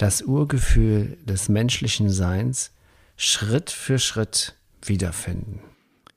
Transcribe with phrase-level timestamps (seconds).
[0.00, 2.72] das Urgefühl des menschlichen Seins
[3.16, 5.60] Schritt für Schritt wiederfinden.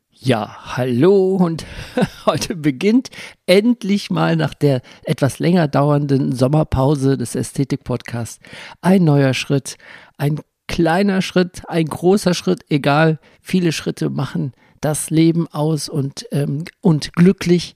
[0.09, 1.65] Ja, hallo und
[2.25, 3.09] heute beginnt
[3.45, 8.39] endlich mal nach der etwas länger dauernden Sommerpause des Ästhetik-Podcasts
[8.81, 9.75] ein neuer Schritt,
[10.17, 16.65] ein kleiner Schritt, ein großer Schritt, egal, viele Schritte machen das Leben aus und, ähm,
[16.81, 17.75] und glücklich.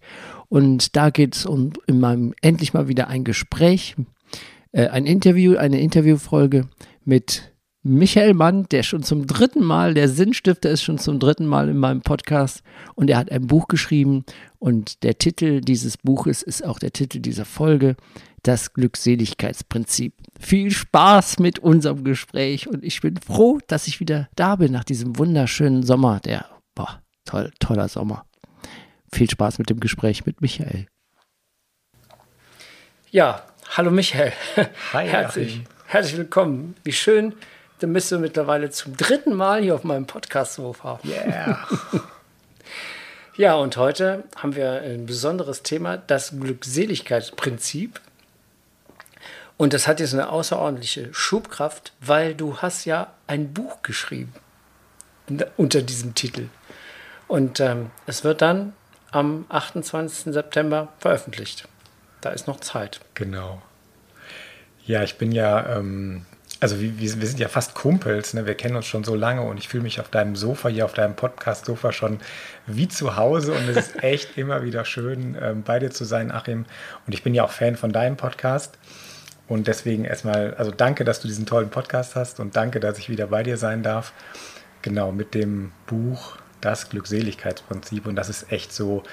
[0.49, 3.95] Und da geht es um in meinem endlich mal wieder ein Gespräch,
[4.77, 6.67] äh, ein Interview, eine Interviewfolge
[7.03, 11.69] mit Michael Mann, der schon zum dritten Mal, der Sinnstifter ist schon zum dritten Mal
[11.69, 12.61] in meinem Podcast
[12.93, 14.23] und er hat ein Buch geschrieben
[14.59, 17.95] und der Titel dieses Buches ist auch der Titel dieser Folge,
[18.43, 20.13] das Glückseligkeitsprinzip.
[20.39, 24.83] Viel Spaß mit unserem Gespräch und ich bin froh, dass ich wieder da bin nach
[24.83, 28.25] diesem wunderschönen Sommer, der, boah, toll, toller Sommer.
[29.11, 30.87] Viel Spaß mit dem Gespräch mit Michael.
[33.09, 33.43] Ja,
[33.75, 34.33] hallo Michael.
[34.93, 36.75] Hi, herzlich, herzlich willkommen.
[36.83, 37.33] Wie schön,
[37.79, 40.99] dann bist du mittlerweile zum dritten Mal hier auf meinem Podcast-Sofa.
[41.03, 41.67] Yeah.
[43.35, 47.99] ja, und heute haben wir ein besonderes Thema, das Glückseligkeitsprinzip.
[49.57, 54.33] Und das hat jetzt eine außerordentliche Schubkraft, weil du hast ja ein Buch geschrieben
[55.57, 56.47] unter diesem Titel.
[57.27, 58.73] Und ähm, es wird dann
[59.11, 60.33] am 28.
[60.33, 61.67] September veröffentlicht.
[62.21, 62.99] Da ist noch Zeit.
[63.13, 63.61] Genau.
[64.85, 66.25] Ja, ich bin ja ähm,
[66.59, 68.45] also wir, wir, sind ja fast Kumpels, ne?
[68.45, 70.93] wir kennen uns schon so lange und ich fühle mich auf deinem Sofa, hier auf
[70.93, 72.19] deinem Podcast-Sofa schon
[72.65, 76.31] wie zu Hause und es ist echt immer wieder schön, ähm, bei dir zu sein,
[76.31, 76.65] Achim.
[77.05, 78.77] Und ich bin ja auch Fan von deinem Podcast
[79.47, 83.09] und deswegen erstmal, also danke, dass du diesen tollen Podcast hast und danke, dass ich
[83.09, 84.11] wieder bei dir sein darf.
[84.81, 89.03] Genau, mit dem Buch Das Glückseligkeitsprinzip und das ist echt so,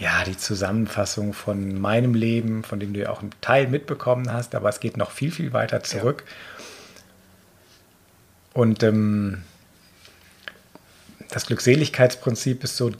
[0.00, 4.54] ja, die Zusammenfassung von meinem Leben, von dem du ja auch einen Teil mitbekommen hast,
[4.54, 6.24] aber es geht noch viel, viel weiter zurück.
[6.26, 6.32] Ja.
[8.54, 9.42] Und ähm,
[11.28, 12.92] das Glückseligkeitsprinzip ist so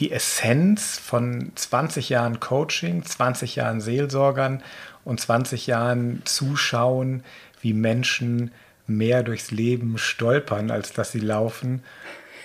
[0.00, 4.62] die Essenz von 20 Jahren Coaching, 20 Jahren Seelsorgern
[5.04, 7.22] und 20 Jahren Zuschauen,
[7.62, 8.50] wie Menschen
[8.88, 11.82] mehr durchs Leben stolpern, als dass sie laufen.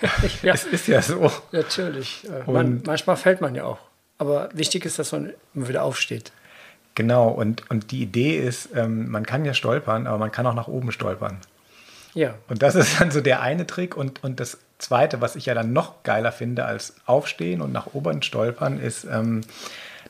[0.42, 1.30] ja, es ist ja so.
[1.52, 2.26] Natürlich.
[2.28, 3.78] Äh, man, manchmal fällt man ja auch.
[4.18, 6.32] Aber wichtig ist, dass man immer wieder aufsteht.
[6.94, 10.54] Genau, und, und die Idee ist, ähm, man kann ja stolpern, aber man kann auch
[10.54, 11.38] nach oben stolpern.
[12.14, 12.34] Ja.
[12.48, 13.96] Und das ist dann so der eine Trick.
[13.96, 17.94] Und, und das zweite, was ich ja dann noch geiler finde als aufstehen und nach
[17.94, 19.42] oben stolpern, ist, ähm,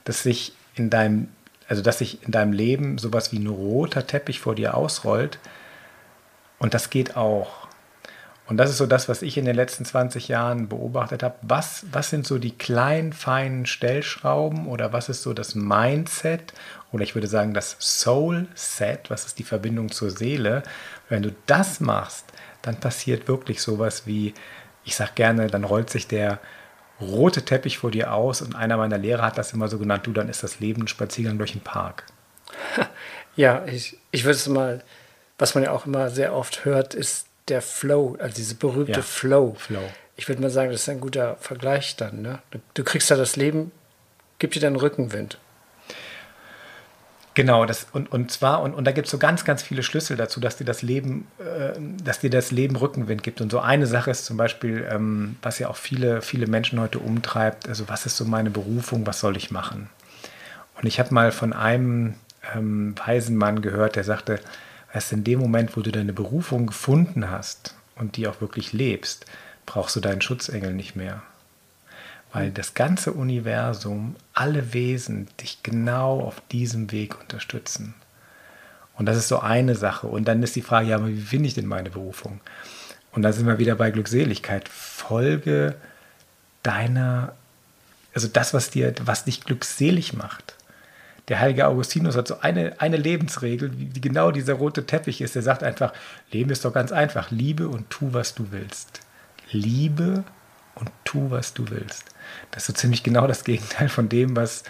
[0.04, 1.28] dass sich in deinem,
[1.68, 5.38] also dass sich in deinem Leben sowas wie ein roter Teppich vor dir ausrollt.
[6.58, 7.61] Und das geht auch.
[8.46, 11.36] Und das ist so das, was ich in den letzten 20 Jahren beobachtet habe.
[11.42, 16.52] Was, was sind so die kleinen, feinen Stellschrauben oder was ist so das Mindset
[16.90, 20.62] oder ich würde sagen das Soul-Set, was ist die Verbindung zur Seele?
[21.08, 22.26] Wenn du das machst,
[22.62, 24.34] dann passiert wirklich sowas wie,
[24.84, 26.38] ich sage gerne, dann rollt sich der
[27.00, 30.12] rote Teppich vor dir aus und einer meiner Lehrer hat das immer so genannt, du,
[30.12, 32.04] dann ist das Leben ein Spaziergang durch den Park.
[33.34, 34.84] Ja, ich, ich würde es mal,
[35.38, 39.02] was man ja auch immer sehr oft hört, ist der Flow, also diese berühmte ja.
[39.02, 39.54] Flow.
[39.58, 39.82] Flow.
[40.16, 42.22] Ich würde mal sagen, das ist ein guter Vergleich dann.
[42.22, 42.38] Ne?
[42.50, 43.72] Du, du kriegst ja das Leben,
[44.38, 45.38] gibt dir dann Rückenwind.
[47.34, 50.18] Genau, das, und, und zwar, und, und da gibt es so ganz, ganz viele Schlüssel
[50.18, 51.72] dazu, dass dir das Leben, äh,
[52.04, 53.40] dass dir das Leben Rückenwind gibt.
[53.40, 56.98] Und so eine Sache ist zum Beispiel, ähm, was ja auch viele, viele Menschen heute
[56.98, 59.88] umtreibt, also was ist so meine Berufung, was soll ich machen?
[60.74, 62.14] Und ich habe mal von einem
[62.54, 64.38] ähm, weisen Mann gehört, der sagte,
[64.92, 69.26] Erst in dem Moment, wo du deine Berufung gefunden hast und die auch wirklich lebst,
[69.64, 71.22] brauchst du deinen Schutzengel nicht mehr.
[72.32, 77.94] Weil das ganze Universum, alle Wesen dich genau auf diesem Weg unterstützen.
[78.94, 80.06] Und das ist so eine Sache.
[80.06, 82.40] Und dann ist die Frage, ja, aber wie finde ich denn meine Berufung?
[83.12, 84.68] Und da sind wir wieder bei Glückseligkeit.
[84.68, 85.74] Folge
[86.62, 87.34] deiner,
[88.14, 90.54] also das, was dir, was dich glückselig macht
[91.28, 95.34] der heilige Augustinus hat so eine, eine Lebensregel, die genau dieser rote Teppich ist.
[95.34, 95.92] Der sagt einfach,
[96.30, 97.30] Leben ist doch ganz einfach.
[97.30, 99.00] Liebe und tu, was du willst.
[99.50, 100.24] Liebe
[100.74, 102.06] und tu, was du willst.
[102.50, 104.64] Das ist so ziemlich genau das Gegenteil von dem, was,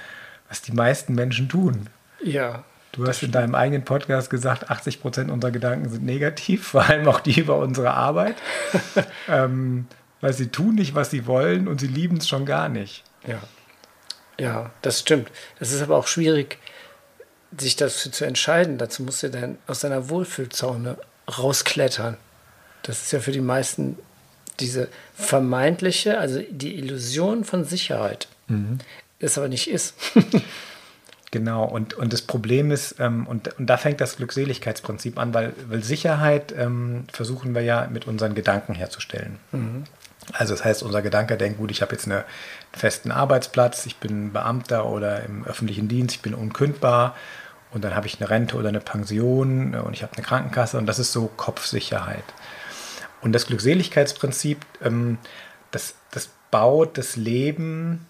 [0.49, 1.89] was die meisten Menschen tun.
[2.23, 6.85] Ja, Du hast in deinem eigenen Podcast gesagt, 80 Prozent unserer Gedanken sind negativ, vor
[6.85, 8.37] allem auch die über unsere Arbeit.
[9.29, 9.87] ähm,
[10.21, 13.03] weil sie tun nicht, was sie wollen und sie lieben es schon gar nicht.
[13.27, 13.39] Ja.
[14.39, 15.31] Ja, das stimmt.
[15.59, 16.59] Das ist aber auch schwierig,
[17.57, 18.79] sich dafür zu entscheiden.
[18.79, 20.97] Dazu musst du dann aus deiner Wohlfühlzone
[21.39, 22.17] rausklettern.
[22.83, 23.99] Das ist ja für die meisten
[24.61, 28.79] diese vermeintliche, also die Illusion von Sicherheit, mhm.
[29.19, 29.95] das aber nicht ist.
[31.33, 35.55] Genau, und, und das Problem ist, ähm, und, und da fängt das Glückseligkeitsprinzip an, weil,
[35.67, 39.39] weil Sicherheit ähm, versuchen wir ja mit unseren Gedanken herzustellen.
[39.51, 39.85] Mhm.
[40.33, 42.25] Also das heißt, unser Gedanke denkt, gut, ich habe jetzt einen
[42.73, 47.15] festen Arbeitsplatz, ich bin Beamter oder im öffentlichen Dienst, ich bin unkündbar
[47.73, 50.87] und dann habe ich eine Rente oder eine Pension und ich habe eine Krankenkasse und
[50.87, 52.25] das ist so Kopfsicherheit.
[53.21, 55.19] Und das Glückseligkeitsprinzip, ähm,
[55.71, 58.07] das, das baut das Leben,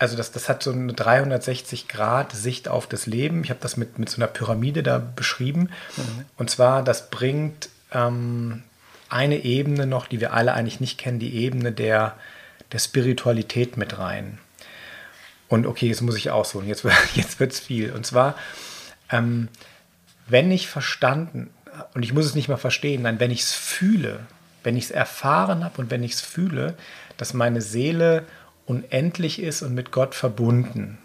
[0.00, 3.44] also das, das hat so eine 360-Grad-Sicht auf das Leben.
[3.44, 5.68] Ich habe das mit, mit so einer Pyramide da beschrieben.
[5.96, 6.24] Mhm.
[6.38, 8.62] Und zwar, das bringt ähm,
[9.10, 12.16] eine Ebene noch, die wir alle eigentlich nicht kennen, die Ebene der,
[12.72, 14.38] der Spiritualität mit rein.
[15.48, 16.84] Und okay, jetzt muss ich ausholen, jetzt,
[17.14, 17.92] jetzt wird es viel.
[17.92, 18.36] Und zwar,
[19.10, 19.48] ähm,
[20.28, 21.50] wenn ich verstanden,
[21.94, 24.20] und ich muss es nicht mal verstehen, nein, wenn ich es fühle,
[24.62, 26.74] wenn ich es erfahren habe und wenn ich es fühle,
[27.16, 28.24] dass meine Seele
[28.66, 30.98] unendlich ist und mit Gott verbunden.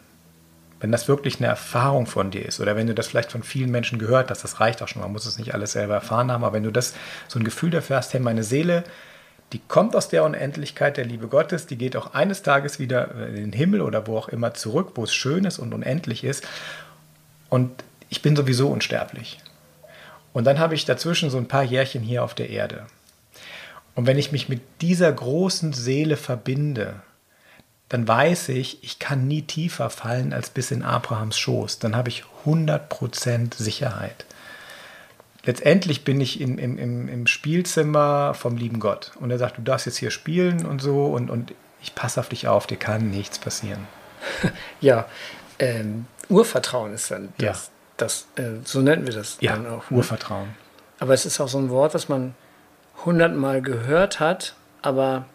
[0.85, 3.71] Wenn das wirklich eine Erfahrung von dir ist oder wenn du das vielleicht von vielen
[3.71, 6.43] Menschen gehört hast, das reicht auch schon, man muss es nicht alles selber erfahren haben,
[6.43, 6.93] aber wenn du das
[7.27, 8.83] so ein Gefühl dafür hast, hey, meine Seele,
[9.51, 13.33] die kommt aus der Unendlichkeit der Liebe Gottes, die geht auch eines Tages wieder in
[13.33, 16.47] den Himmel oder wo auch immer zurück, wo es schön ist und unendlich ist
[17.49, 19.39] und ich bin sowieso unsterblich.
[20.33, 22.85] Und dann habe ich dazwischen so ein paar Jährchen hier auf der Erde.
[23.95, 27.01] Und wenn ich mich mit dieser großen Seele verbinde,
[27.89, 31.79] dann weiß ich, ich kann nie tiefer fallen als bis in Abrahams Schoß.
[31.79, 34.25] Dann habe ich 100% Sicherheit.
[35.45, 39.11] Letztendlich bin ich in, im, im Spielzimmer vom lieben Gott.
[39.19, 41.53] Und er sagt, du darfst jetzt hier spielen und so und, und
[41.83, 43.87] ich passe auf dich auf, dir kann nichts passieren.
[44.81, 45.05] Ja,
[45.59, 47.71] ähm, Urvertrauen ist dann das, ja.
[47.97, 49.89] das äh, so nennen wir das ja, dann auch.
[49.91, 49.97] Ne?
[49.97, 50.49] Urvertrauen.
[50.99, 52.33] Aber es ist auch so ein Wort, was man
[53.05, 55.25] hundertmal gehört hat, aber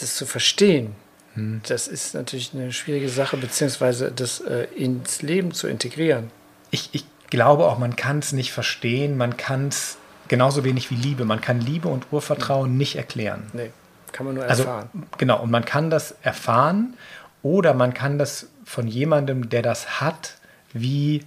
[0.00, 0.94] das zu verstehen,
[1.34, 1.60] hm.
[1.66, 6.30] das ist natürlich eine schwierige Sache, beziehungsweise das äh, ins Leben zu integrieren.
[6.70, 9.96] Ich, ich glaube auch, man kann es nicht verstehen, man kann es
[10.28, 11.24] genauso wenig wie Liebe.
[11.24, 13.42] Man kann Liebe und Urvertrauen nicht erklären.
[13.52, 13.70] Nee,
[14.12, 14.88] kann man nur also, erfahren.
[14.92, 16.94] Also, genau, und man kann das erfahren
[17.42, 20.36] oder man kann das von jemandem, der das hat,
[20.72, 21.26] wie,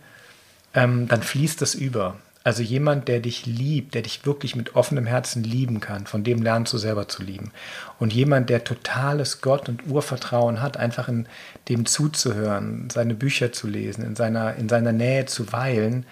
[0.73, 2.15] ähm, dann fließt das über.
[2.45, 6.41] Also jemand, der dich liebt, der dich wirklich mit offenem Herzen lieben kann, von dem
[6.41, 7.51] lernst du selber zu lieben.
[7.99, 11.25] Und jemand, der totales Gott und Urvertrauen hat, einfach in
[11.69, 16.05] dem zuzuhören, seine Bücher zu lesen, in seiner, in seiner Nähe zu weilen,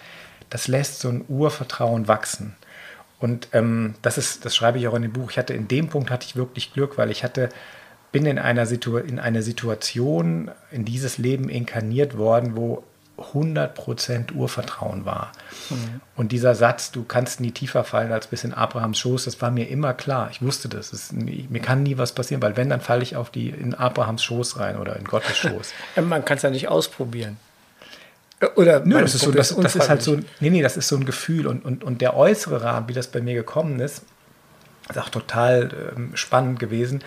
[0.49, 2.55] das lässt so ein Urvertrauen wachsen.
[3.19, 5.31] Und ähm, das ist, das schreibe ich auch in dem Buch.
[5.31, 7.49] Ich hatte in dem Punkt hatte ich wirklich Glück, weil ich hatte,
[8.11, 12.83] bin in einer, Situ in einer Situation in dieses Leben inkarniert worden, wo
[13.21, 15.31] 100% Urvertrauen war.
[15.69, 16.01] Mhm.
[16.15, 19.51] Und dieser Satz, du kannst nie tiefer fallen als bis in Abrahams Schoß, das war
[19.51, 20.29] mir immer klar.
[20.31, 20.91] Ich wusste das.
[20.91, 24.23] das mir kann nie was passieren, weil wenn, dann falle ich auf die, in Abrahams
[24.23, 25.73] Schoß rein oder in Gottes Schoß.
[26.03, 27.37] Man kann es ja nicht ausprobieren.
[28.55, 30.95] Oder Nö, das ist, so, das, das ist halt so, nee, nee, das ist so
[30.95, 31.45] ein Gefühl.
[31.45, 34.01] Und, und, und der äußere Rahmen, wie das bei mir gekommen ist,
[34.89, 37.03] ist auch total ähm, spannend gewesen.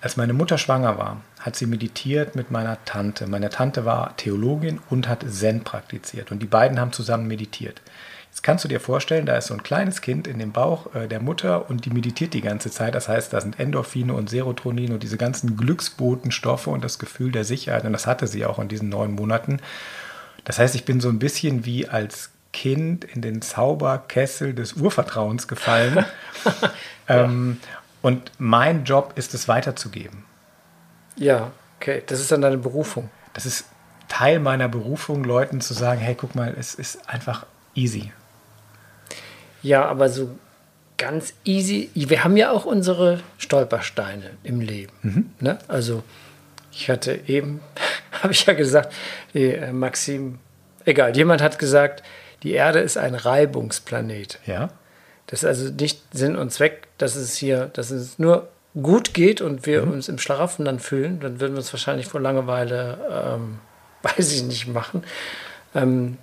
[0.00, 3.28] Als meine Mutter schwanger war, hat sie meditiert mit meiner Tante.
[3.28, 6.32] Meine Tante war Theologin und hat Zen praktiziert.
[6.32, 7.80] Und die beiden haben zusammen meditiert.
[8.32, 11.06] Jetzt kannst du dir vorstellen, da ist so ein kleines Kind in dem Bauch äh,
[11.06, 12.96] der Mutter und die meditiert die ganze Zeit.
[12.96, 17.44] Das heißt, da sind Endorphine und Serotonin und diese ganzen Glücksbotenstoffe und das Gefühl der
[17.44, 17.84] Sicherheit.
[17.84, 19.60] Und das hatte sie auch in diesen neun Monaten.
[20.44, 25.46] Das heißt, ich bin so ein bisschen wie als Kind in den Zauberkessel des Urvertrauens
[25.46, 26.04] gefallen.
[27.08, 27.58] ähm,
[28.02, 30.24] und mein Job ist es weiterzugeben.
[31.16, 32.02] Ja, okay.
[32.06, 33.10] Das ist dann deine Berufung.
[33.34, 33.66] Das ist
[34.08, 38.12] Teil meiner Berufung, Leuten zu sagen, hey, guck mal, es ist einfach easy.
[39.62, 40.30] Ja, aber so
[40.96, 41.90] ganz easy.
[41.94, 44.92] Wir haben ja auch unsere Stolpersteine im Leben.
[45.02, 45.30] Mhm.
[45.40, 45.58] Ne?
[45.68, 46.02] Also
[46.72, 47.60] ich hatte eben,
[48.22, 48.92] habe ich ja gesagt,
[49.34, 50.38] die, äh, Maxim,
[50.84, 52.02] egal, jemand hat gesagt,
[52.42, 54.38] die Erde ist ein Reibungsplanet.
[54.46, 54.70] Ja.
[55.26, 58.48] Das ist also nicht Sinn und Zweck, dass es hier, dass es nur
[58.80, 59.92] gut geht und wir mhm.
[59.92, 63.58] uns im Schlaraffen dann fühlen, dann würden wir uns wahrscheinlich vor Langeweile, ähm,
[64.02, 65.02] weiß ich nicht, machen.
[65.74, 66.18] Ähm,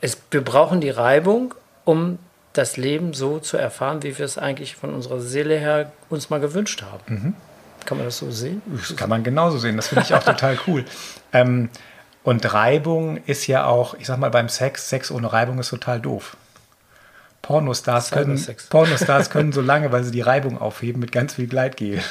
[0.00, 2.18] es, wir brauchen die Reibung, um
[2.52, 6.40] das Leben so zu erfahren, wie wir es eigentlich von unserer Seele her uns mal
[6.40, 7.02] gewünscht haben.
[7.06, 7.34] Mhm.
[7.84, 8.62] Kann man das so sehen?
[8.66, 9.76] Das kann man genauso sehen.
[9.76, 10.84] Das finde ich auch total cool.
[11.30, 11.68] Ähm,
[12.24, 16.00] Und Reibung ist ja auch, ich sag mal, beim Sex, Sex ohne Reibung ist total
[16.00, 16.38] doof.
[17.48, 18.38] Pornostars können,
[18.68, 22.02] Pornostars können so lange, weil sie die Reibung aufheben mit ganz viel Gleitgel.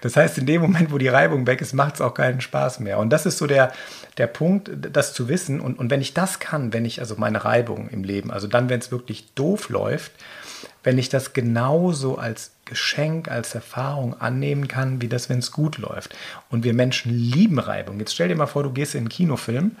[0.00, 2.80] Das heißt, in dem Moment, wo die Reibung weg ist, macht es auch keinen Spaß
[2.80, 2.98] mehr.
[2.98, 3.72] Und das ist so der,
[4.18, 5.60] der Punkt, das zu wissen.
[5.60, 8.68] Und, und wenn ich das kann, wenn ich also meine Reibung im Leben, also dann,
[8.68, 10.10] wenn es wirklich doof läuft,
[10.82, 15.78] wenn ich das genauso als Geschenk, als Erfahrung annehmen kann, wie das, wenn es gut
[15.78, 16.16] läuft.
[16.50, 18.00] Und wir Menschen lieben Reibung.
[18.00, 19.76] Jetzt stell dir mal vor, du gehst in einen Kinofilm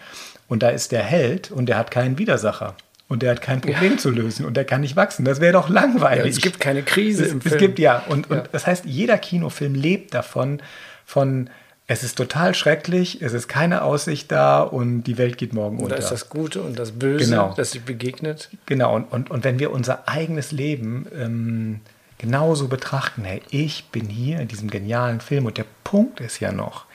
[0.46, 2.76] und da ist der Held und der hat keinen Widersacher.
[3.08, 3.98] Und der hat kein Problem ja.
[3.98, 5.24] zu lösen und der kann nicht wachsen.
[5.24, 6.24] Das wäre doch langweilig.
[6.24, 7.54] Ja, es gibt keine Krise es, im Film.
[7.54, 8.02] Es gibt ja.
[8.08, 10.60] Und, und das heißt, jeder Kinofilm lebt davon,
[11.04, 11.48] von
[11.88, 15.94] es ist total schrecklich, es ist keine Aussicht da und die Welt geht morgen unter.
[15.94, 17.54] Da ist das Gute und das Böse, genau.
[17.56, 18.50] das sich begegnet.
[18.66, 21.80] Genau, und, und, und wenn wir unser eigenes Leben ähm,
[22.18, 26.50] genauso betrachten, hey, ich bin hier in diesem genialen Film und der Punkt ist ja
[26.50, 26.86] noch,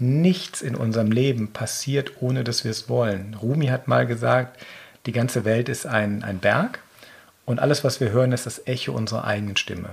[0.00, 3.36] nichts in unserem Leben passiert, ohne dass wir es wollen.
[3.40, 4.60] Rumi hat mal gesagt,
[5.06, 6.80] die ganze Welt ist ein, ein Berg
[7.44, 9.90] und alles, was wir hören, ist das Echo unserer eigenen Stimme.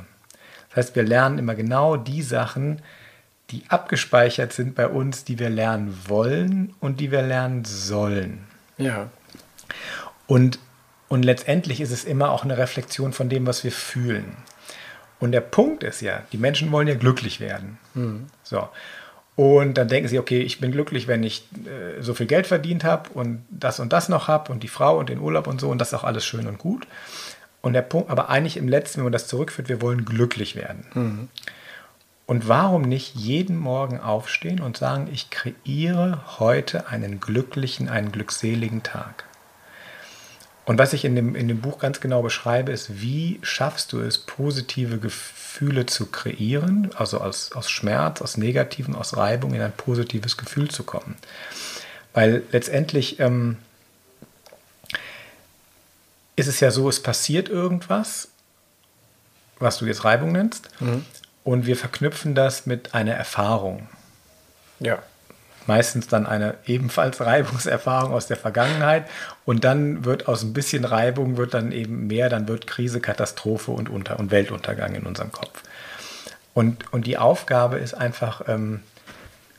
[0.69, 2.81] Das heißt, wir lernen immer genau die Sachen,
[3.51, 8.45] die abgespeichert sind bei uns, die wir lernen wollen und die wir lernen sollen.
[8.77, 9.09] Ja.
[10.25, 10.57] Und,
[11.09, 14.35] und letztendlich ist es immer auch eine Reflexion von dem, was wir fühlen.
[15.19, 17.77] Und der Punkt ist ja, die Menschen wollen ja glücklich werden.
[17.93, 18.25] Mhm.
[18.41, 18.67] So.
[19.35, 22.83] Und dann denken sie, okay, ich bin glücklich, wenn ich äh, so viel Geld verdient
[22.83, 25.69] habe und das und das noch habe und die Frau und den Urlaub und so
[25.69, 26.85] und das ist auch alles schön und gut.
[27.61, 30.85] Und der Punkt, aber eigentlich im letzten, wenn man das zurückführt, wir wollen glücklich werden.
[30.93, 31.29] Mhm.
[32.25, 38.83] Und warum nicht jeden Morgen aufstehen und sagen, ich kreiere heute einen glücklichen, einen glückseligen
[38.83, 39.25] Tag?
[40.65, 43.99] Und was ich in dem, in dem Buch ganz genau beschreibe, ist, wie schaffst du
[43.99, 49.73] es, positive Gefühle zu kreieren, also aus, aus Schmerz, aus Negativen, aus Reibung in ein
[49.73, 51.15] positives Gefühl zu kommen.
[52.13, 53.57] Weil letztendlich ähm,
[56.37, 58.29] ist es ja so, es passiert irgendwas,
[59.59, 61.05] was du jetzt Reibung nennst, mhm.
[61.43, 63.89] und wir verknüpfen das mit einer Erfahrung.
[64.79, 65.03] Ja
[65.67, 69.05] meistens dann eine ebenfalls Reibungserfahrung aus der Vergangenheit
[69.45, 73.71] und dann wird aus ein bisschen Reibung wird dann eben mehr, dann wird Krise, Katastrophe
[73.71, 75.63] und, Unter und Weltuntergang in unserem Kopf.
[76.53, 78.81] Und, und die Aufgabe ist einfach, ähm,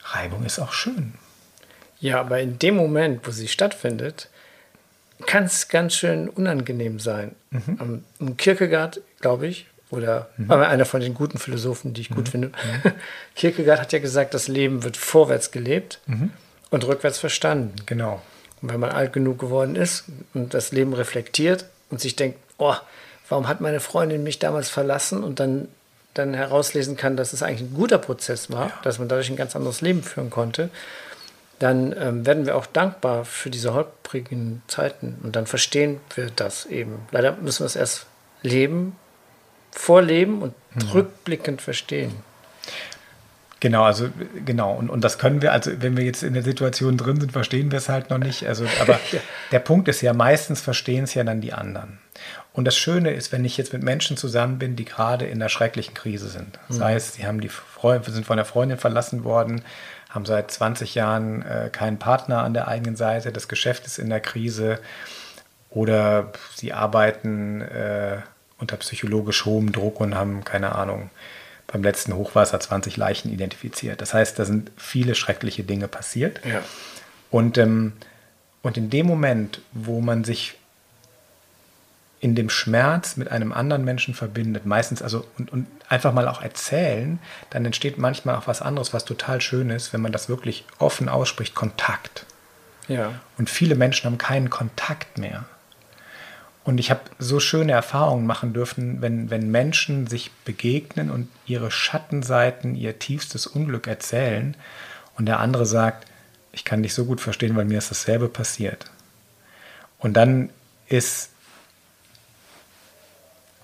[0.05, 1.15] Reibung ist auch schön.
[2.01, 4.29] Ja, aber in dem Moment, wo sie stattfindet,
[5.27, 7.35] kann es ganz schön unangenehm sein.
[7.51, 8.05] Mhm.
[8.21, 10.51] Im Kierkegaard, glaube ich, oder mhm.
[10.51, 12.15] einer von den guten Philosophen, die ich mhm.
[12.15, 12.49] gut finde.
[12.49, 12.93] Mhm.
[13.37, 16.31] Kierkegaard hat ja gesagt, das Leben wird vorwärts gelebt mhm.
[16.71, 17.75] und rückwärts verstanden.
[17.87, 18.23] Genau.
[18.63, 22.75] Und wenn man alt genug geworden ist und das Leben reflektiert und sich denkt, oh,
[23.29, 25.69] warum hat meine Freundin mich damals verlassen und dann,
[26.15, 28.81] dann herauslesen kann, dass es eigentlich ein guter Prozess war, ja.
[28.83, 30.71] dass man dadurch ein ganz anderes Leben führen konnte,
[31.59, 36.67] dann ähm, werden wir auch dankbar für diese holprigen Zeiten und dann verstehen wir das
[36.67, 37.01] eben.
[37.11, 38.07] Leider müssen wir es erst
[38.43, 38.97] leben
[39.75, 40.91] vorleben und mhm.
[40.91, 42.13] rückblickend verstehen.
[43.61, 44.09] Genau, also
[44.45, 44.75] genau.
[44.75, 47.71] Und, und das können wir, also wenn wir jetzt in der Situation drin sind, verstehen
[47.71, 48.47] wir es halt noch nicht.
[48.47, 49.21] Also, aber ja.
[49.53, 51.99] der Punkt ist ja, meistens verstehen es ja dann die anderen.
[52.53, 55.49] Und das Schöne ist, wenn ich jetzt mit Menschen zusammen bin, die gerade in einer
[55.49, 56.59] schrecklichen Krise sind.
[56.69, 56.85] Das mhm.
[56.85, 59.63] heißt, sie haben die Freund, sind von der Freundin verlassen worden,
[60.11, 64.11] haben seit 20 Jahren äh, keinen Partner an der eigenen Seite, das Geschäft ist in
[64.11, 64.79] der Krise
[65.71, 68.19] oder sie arbeiten äh,
[68.65, 71.11] unter psychologisch hohem Druck und haben, keine Ahnung,
[71.67, 74.01] beim letzten Hochwasser 20 Leichen identifiziert.
[74.01, 76.41] Das heißt, da sind viele schreckliche Dinge passiert.
[76.47, 76.63] Ja.
[77.31, 77.93] Und, ähm,
[78.63, 80.55] und in dem Moment, wo man sich
[82.21, 86.41] in dem Schmerz mit einem anderen Menschen verbindet, meistens also und, und einfach mal auch
[86.41, 87.19] erzählen,
[87.51, 91.11] dann entsteht manchmal auch was anderes, was total schön ist, wenn man das wirklich offen
[91.11, 92.25] ausspricht, Kontakt.
[92.89, 93.13] Ja.
[93.37, 95.45] Und viele Menschen haben keinen Kontakt mehr.
[96.65, 101.71] Und ich habe so schöne Erfahrungen machen dürfen, wenn, wenn Menschen sich begegnen und ihre
[101.71, 104.57] Schattenseiten, ihr tiefstes Unglück erzählen
[105.17, 106.07] und der andere sagt,
[106.53, 108.87] ich kann dich so gut verstehen, weil mir ist dasselbe passiert.
[109.99, 110.49] Und dann
[110.89, 111.31] ist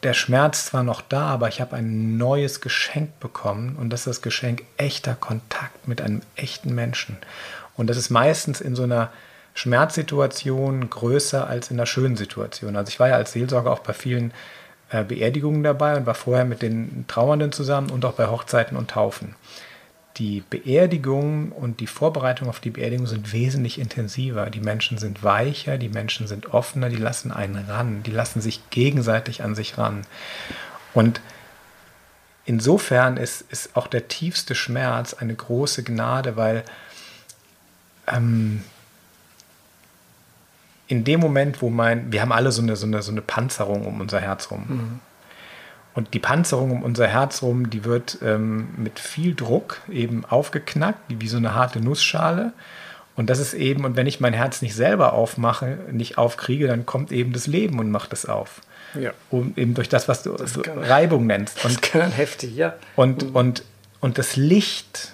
[0.03, 4.07] der Schmerz zwar noch da, aber ich habe ein neues Geschenk bekommen und das ist
[4.07, 7.19] das Geschenk echter Kontakt mit einem echten Menschen.
[7.77, 9.11] Und das ist meistens in so einer
[9.61, 12.77] Schmerzsituation größer als in der schönen Situation.
[12.77, 14.33] Also ich war ja als Seelsorger auch bei vielen
[14.89, 18.91] äh, Beerdigungen dabei und war vorher mit den Trauernden zusammen und auch bei Hochzeiten und
[18.91, 19.35] Taufen.
[20.17, 24.49] Die Beerdigung und die Vorbereitung auf die Beerdigung sind wesentlich intensiver.
[24.49, 28.71] Die Menschen sind weicher, die Menschen sind offener, die lassen einen ran, die lassen sich
[28.71, 30.07] gegenseitig an sich ran.
[30.95, 31.21] Und
[32.47, 36.65] insofern ist, ist auch der tiefste Schmerz eine große Gnade, weil
[38.07, 38.65] ähm,
[40.91, 43.87] in dem Moment, wo mein, wir haben alle so eine, so eine, so eine Panzerung
[43.87, 44.65] um unser Herz rum.
[44.69, 45.01] Mhm.
[45.95, 51.01] Und die Panzerung um unser Herz rum, die wird ähm, mit viel Druck eben aufgeknackt,
[51.09, 52.53] wie so eine harte Nussschale.
[53.15, 56.87] Und das ist eben, und wenn ich mein Herz nicht selber aufmache, nicht aufkriege, dann
[56.87, 58.61] kommt eben das Leben und macht es auf.
[58.99, 59.13] Ja.
[59.31, 61.65] Um, eben durch das, was du das so Reibung nennst.
[61.65, 62.75] Und, das kann heftig, ja.
[62.97, 63.37] Und, mhm.
[63.37, 63.65] und,
[64.01, 65.13] und das Licht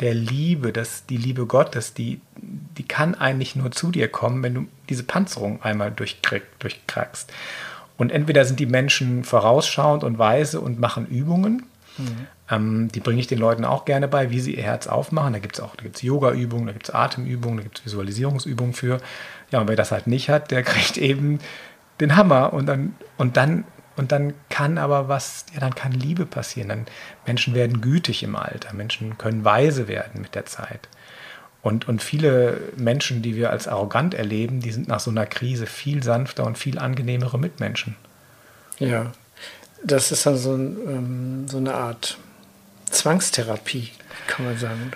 [0.00, 4.54] der Liebe, das, die Liebe Gottes, die, die kann eigentlich nur zu dir kommen, wenn
[4.54, 7.30] du diese Panzerung einmal durchkrackst.
[7.98, 11.66] Und entweder sind die Menschen vorausschauend und weise und machen Übungen.
[11.98, 12.26] Mhm.
[12.50, 15.34] Ähm, die bringe ich den Leuten auch gerne bei, wie sie ihr Herz aufmachen.
[15.34, 19.00] Da gibt es auch Yoga-Übungen, da gibt es Atemübungen, da gibt es Visualisierungsübungen für.
[19.50, 21.40] Ja, und wer das halt nicht hat, der kriegt eben
[22.00, 23.64] den Hammer und dann, und dann
[24.00, 26.70] und dann kann aber was, ja, dann kann Liebe passieren.
[26.70, 26.86] Dann
[27.26, 30.88] Menschen werden gütig im Alter, Menschen können weise werden mit der Zeit.
[31.60, 35.66] Und, und viele Menschen, die wir als arrogant erleben, die sind nach so einer Krise
[35.66, 37.94] viel sanfter und viel angenehmere Mitmenschen.
[38.78, 39.12] Ja,
[39.84, 42.16] das ist dann so, ein, ähm, so eine Art
[42.90, 43.90] Zwangstherapie,
[44.28, 44.92] kann man sagen.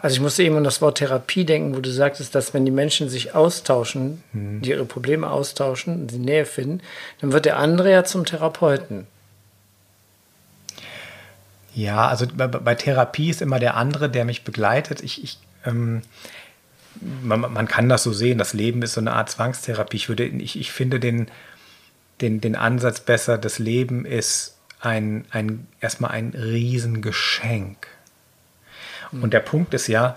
[0.00, 2.70] Also ich musste eben an das Wort Therapie denken, wo du sagtest, dass wenn die
[2.70, 4.62] Menschen sich austauschen, mhm.
[4.62, 6.80] die ihre Probleme austauschen, die Nähe finden,
[7.20, 9.06] dann wird der andere ja zum Therapeuten.
[11.74, 15.02] Ja, also bei, bei Therapie ist immer der andere, der mich begleitet.
[15.02, 16.02] Ich, ich ähm,
[17.22, 19.96] man, man, kann das so sehen, das Leben ist so eine Art Zwangstherapie.
[19.96, 21.28] Ich, würde, ich, ich finde den,
[22.20, 27.86] den, den Ansatz besser, das Leben ist ein, ein, erstmal ein Riesengeschenk.
[29.12, 30.16] Und der Punkt ist ja,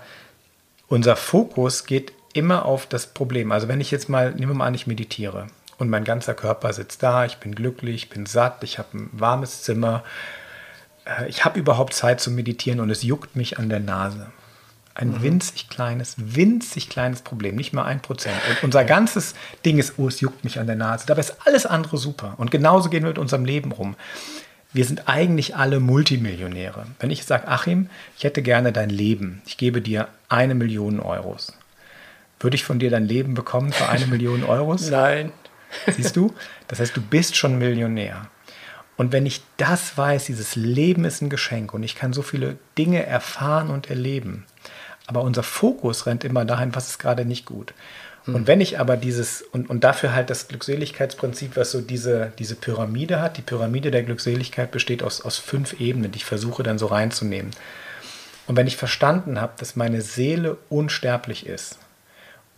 [0.88, 3.52] unser Fokus geht immer auf das Problem.
[3.52, 5.46] Also wenn ich jetzt mal, nehmen wir mal an, ich meditiere
[5.78, 9.10] und mein ganzer Körper sitzt da, ich bin glücklich, ich bin satt, ich habe ein
[9.12, 10.02] warmes Zimmer,
[11.04, 14.28] äh, ich habe überhaupt Zeit zu meditieren und es juckt mich an der Nase.
[14.94, 15.22] Ein mhm.
[15.22, 18.36] winzig kleines, winzig kleines Problem, nicht mal ein Prozent.
[18.50, 21.06] Und unser ganzes Ding ist, oh, es juckt mich an der Nase.
[21.06, 22.34] Dabei ist alles andere super.
[22.36, 23.96] Und genauso gehen wir mit unserem Leben rum
[24.72, 26.86] wir sind eigentlich alle Multimillionäre.
[26.98, 31.52] Wenn ich sage, Achim, ich hätte gerne dein Leben, ich gebe dir eine Million Euros,
[32.40, 34.90] würde ich von dir dein Leben bekommen für eine Million Euros?
[34.90, 35.32] Nein.
[35.90, 36.34] Siehst du?
[36.68, 38.28] Das heißt, du bist schon Millionär.
[38.96, 42.58] Und wenn ich das weiß, dieses Leben ist ein Geschenk und ich kann so viele
[42.76, 44.44] Dinge erfahren und erleben,
[45.06, 47.74] aber unser Fokus rennt immer dahin, was ist gerade nicht gut.
[48.26, 48.34] Mhm.
[48.34, 52.54] Und wenn ich aber dieses, und, und dafür halt das Glückseligkeitsprinzip, was so diese, diese
[52.54, 56.78] Pyramide hat, die Pyramide der Glückseligkeit besteht aus, aus fünf Ebenen, die ich versuche dann
[56.78, 57.50] so reinzunehmen.
[58.46, 61.78] Und wenn ich verstanden habe, dass meine Seele unsterblich ist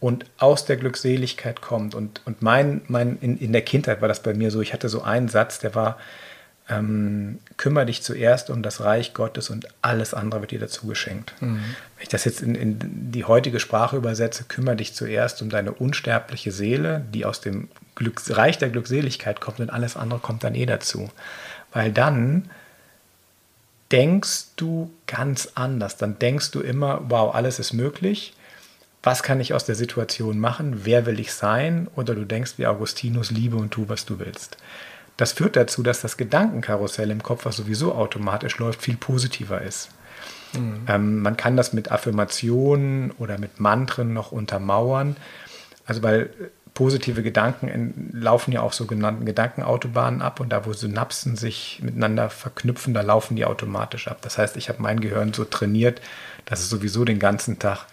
[0.01, 4.23] und aus der Glückseligkeit kommt und, und mein, mein in, in der Kindheit war das
[4.23, 5.99] bei mir so, ich hatte so einen Satz, der war,
[6.69, 11.35] ähm, kümmere dich zuerst um das Reich Gottes und alles andere wird dir dazu geschenkt.
[11.41, 11.57] Mhm.
[11.97, 12.79] Wenn ich das jetzt in, in,
[13.13, 18.37] die heutige Sprache übersetze, kümmere dich zuerst um deine unsterbliche Seele, die aus dem Glücks
[18.37, 21.11] Reich der Glückseligkeit kommt und alles andere kommt dann eh dazu.
[21.73, 22.51] Weil dann
[23.93, 25.99] denkst du ganz anders.
[25.99, 28.35] Dann denkst du immer, wow, alles ist möglich.
[29.03, 30.81] Was kann ich aus der Situation machen?
[30.85, 31.89] Wer will ich sein?
[31.95, 34.57] Oder du denkst wie Augustinus, liebe und tu, was du willst.
[35.17, 39.91] Das führt dazu, dass das Gedankenkarussell im Kopf, was sowieso automatisch läuft, viel positiver ist.
[40.53, 40.87] Mhm.
[40.89, 45.17] Ähm, man kann das mit Affirmationen oder mit Mantren noch untermauern.
[45.87, 46.31] Also weil
[46.73, 52.95] positive Gedanken laufen ja auf sogenannten Gedankenautobahnen ab und da, wo Synapsen sich miteinander verknüpfen,
[52.95, 54.19] da laufen die automatisch ab.
[54.23, 56.01] Das heißt, ich habe mein Gehirn so trainiert,
[56.47, 57.87] dass es sowieso den ganzen Tag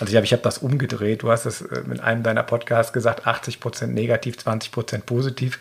[0.00, 1.22] also ich habe ich hab das umgedreht.
[1.22, 5.60] Du hast es äh, mit einem deiner Podcasts gesagt, 80% negativ, 20% positiv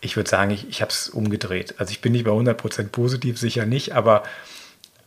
[0.00, 1.74] ich würde sagen, ich, ich habe es umgedreht.
[1.78, 4.22] Also ich bin nicht bei 100% positiv, sicher nicht, aber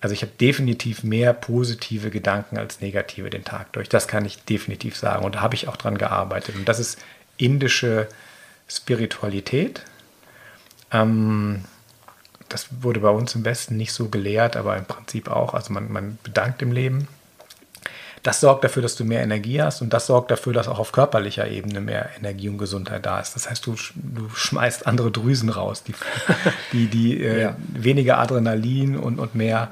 [0.01, 3.87] also ich habe definitiv mehr positive Gedanken als negative den Tag durch.
[3.87, 6.55] Das kann ich definitiv sagen und da habe ich auch dran gearbeitet.
[6.55, 6.99] Und das ist
[7.37, 8.07] indische
[8.67, 9.83] Spiritualität.
[10.91, 11.65] Ähm,
[12.49, 15.53] das wurde bei uns im Westen nicht so gelehrt, aber im Prinzip auch.
[15.53, 17.07] Also man, man bedankt im Leben
[18.23, 20.91] das sorgt dafür, dass du mehr Energie hast und das sorgt dafür, dass auch auf
[20.91, 23.35] körperlicher Ebene mehr Energie und Gesundheit da ist.
[23.35, 25.95] Das heißt, du, du schmeißt andere Drüsen raus, die,
[26.71, 27.55] die, die äh, ja.
[27.73, 29.71] weniger Adrenalin und, und mehr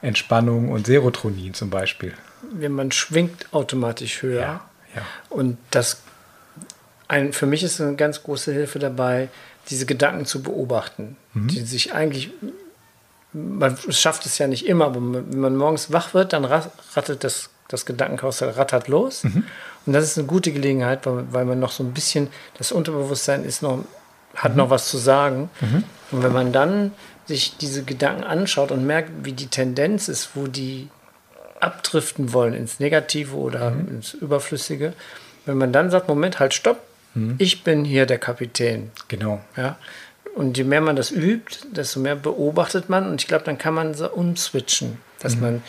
[0.00, 2.14] Entspannung und Serotonin zum Beispiel.
[2.52, 4.40] Wenn man schwingt automatisch höher.
[4.40, 4.60] Ja,
[4.94, 5.02] ja.
[5.28, 6.02] Und das
[7.08, 9.28] ein, für mich ist eine ganz große Hilfe dabei,
[9.70, 11.48] diese Gedanken zu beobachten, mhm.
[11.48, 12.30] die sich eigentlich
[13.32, 17.50] man schafft es ja nicht immer, aber wenn man morgens wach wird, dann rattet das
[17.68, 19.24] das Gedankenkarussell rattert los.
[19.24, 19.44] Mhm.
[19.86, 23.44] Und das ist eine gute Gelegenheit, weil, weil, man noch so ein bisschen, das Unterbewusstsein
[23.44, 23.84] ist noch,
[24.34, 24.58] hat mhm.
[24.58, 25.50] noch was zu sagen.
[25.60, 25.84] Mhm.
[26.10, 26.92] Und wenn man dann
[27.26, 30.88] sich diese Gedanken anschaut und merkt, wie die Tendenz ist, wo die
[31.60, 33.88] abdriften wollen ins Negative oder mhm.
[33.96, 34.94] ins Überflüssige,
[35.44, 36.82] wenn man dann sagt, Moment, halt, stopp,
[37.14, 37.36] mhm.
[37.38, 38.90] ich bin hier der Kapitän.
[39.08, 39.40] Genau.
[39.56, 39.76] Ja.
[40.34, 43.08] Und je mehr man das übt, desto mehr beobachtet man.
[43.08, 45.42] Und ich glaube, dann kann man so umswitchen, dass mhm.
[45.42, 45.62] man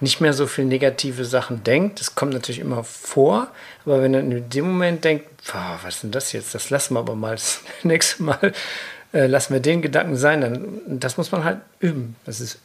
[0.00, 2.00] nicht mehr so viel negative Sachen denkt.
[2.00, 3.48] Das kommt natürlich immer vor.
[3.84, 6.54] Aber wenn man in dem Moment denkt, was ist denn das jetzt?
[6.54, 8.52] Das lassen wir aber mal das nächste Mal.
[9.12, 12.16] Äh, lassen wir den Gedanken sein, dann das muss man halt üben.
[12.26, 12.58] Das ist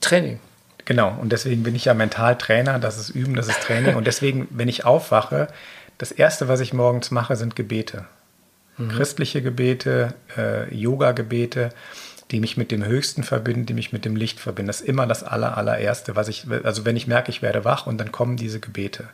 [0.00, 0.40] Training.
[0.86, 3.94] Genau, und deswegen bin ich ja Mentaltrainer, das ist Üben, das ist Training.
[3.96, 5.48] Und deswegen, wenn ich aufwache,
[5.98, 8.04] das Erste, was ich morgens mache, sind Gebete.
[8.78, 8.90] Mhm.
[8.90, 11.70] Christliche Gebete, äh, Yoga-Gebete,
[12.30, 14.68] die mich mit dem Höchsten verbinden, die mich mit dem Licht verbinden.
[14.68, 17.86] Das ist immer das aller, allererste, was ich, also wenn ich merke, ich werde wach
[17.86, 19.04] und dann kommen diese Gebete.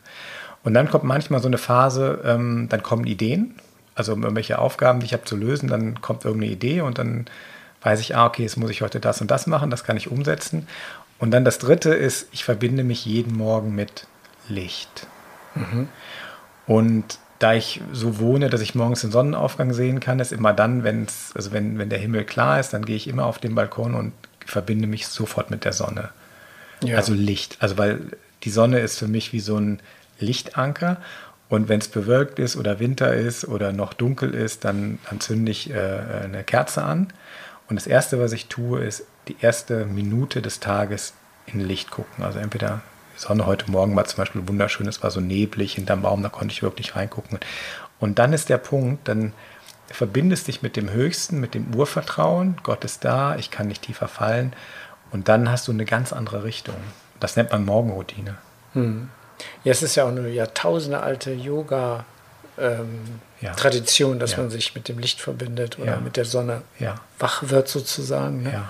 [0.63, 3.55] Und dann kommt manchmal so eine Phase, ähm, dann kommen Ideen,
[3.95, 7.25] also irgendwelche Aufgaben, die ich habe zu lösen, dann kommt irgendeine Idee und dann
[7.81, 10.09] weiß ich, ah, okay, jetzt muss ich heute das und das machen, das kann ich
[10.09, 10.67] umsetzen.
[11.19, 14.07] Und dann das dritte ist, ich verbinde mich jeden Morgen mit
[14.47, 15.07] Licht.
[15.53, 15.87] Mhm.
[16.65, 20.85] Und da ich so wohne, dass ich morgens den Sonnenaufgang sehen kann, ist immer dann,
[20.85, 23.95] wenn's, also wenn, wenn der Himmel klar ist, dann gehe ich immer auf den Balkon
[23.95, 24.13] und
[24.45, 26.09] verbinde mich sofort mit der Sonne.
[26.81, 26.95] Ja.
[26.95, 27.57] Also Licht.
[27.59, 27.99] Also weil
[28.43, 29.81] die Sonne ist für mich wie so ein
[30.19, 30.97] Lichtanker.
[31.49, 35.51] Und wenn es bewölkt ist oder Winter ist oder noch dunkel ist, dann, dann zünde
[35.51, 37.09] ich äh, eine Kerze an.
[37.67, 41.13] Und das Erste, was ich tue, ist die erste Minute des Tages
[41.45, 42.23] in Licht gucken.
[42.23, 42.81] Also entweder
[43.15, 46.53] Sonne heute Morgen war zum Beispiel wunderschön, es war so neblig hinterm Baum, da konnte
[46.53, 47.39] ich wirklich reingucken.
[47.99, 49.33] Und dann ist der Punkt, dann
[49.87, 52.57] verbindest dich mit dem Höchsten, mit dem Urvertrauen.
[52.63, 54.53] Gott ist da, ich kann nicht tiefer fallen.
[55.11, 56.75] Und dann hast du eine ganz andere Richtung.
[57.19, 58.35] Das nennt man Morgenroutine.
[58.73, 59.09] Hm.
[59.63, 62.05] Ja, es ist ja auch eine jahrtausendealte Yoga-
[62.57, 63.53] ähm, ja.
[63.53, 64.39] Tradition, dass ja.
[64.39, 65.99] man sich mit dem Licht verbindet oder ja.
[65.99, 66.61] mit der Sonne
[67.19, 68.43] wach wird sozusagen.
[68.43, 68.63] Ne?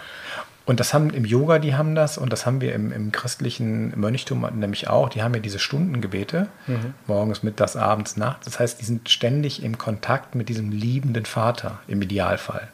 [0.65, 3.99] Und das haben im Yoga, die haben das, und das haben wir im, im christlichen
[3.99, 6.93] Mönchtum nämlich auch, die haben ja diese Stundengebete, mhm.
[7.05, 8.45] morgens, mittags, abends, nachts.
[8.45, 12.69] Das heißt, die sind ständig im Kontakt mit diesem liebenden Vater, im Idealfall.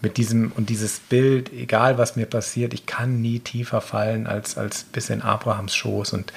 [0.00, 4.58] Mit diesem, und dieses Bild, egal was mir passiert, ich kann nie tiefer fallen als,
[4.58, 6.14] als bis in Abrahams Schoß.
[6.14, 6.32] Und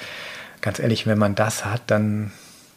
[0.60, 2.30] ganz ehrlich, wenn man das hat, dann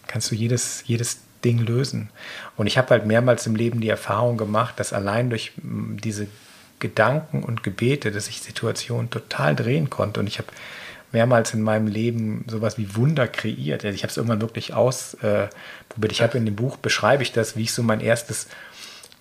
[0.07, 2.09] kannst du jedes, jedes Ding lösen.
[2.57, 6.27] Und ich habe halt mehrmals im Leben die Erfahrung gemacht, dass allein durch diese
[6.81, 10.19] Gedanken und Gebete, dass ich Situationen total drehen konnte.
[10.19, 10.49] Und ich habe
[11.13, 13.85] mehrmals in meinem Leben sowas wie Wunder kreiert.
[13.85, 15.53] Also ich habe es irgendwann wirklich ausprobiert.
[16.01, 18.47] Äh, ich habe in dem Buch beschreibe ich das, wie ich so mein erstes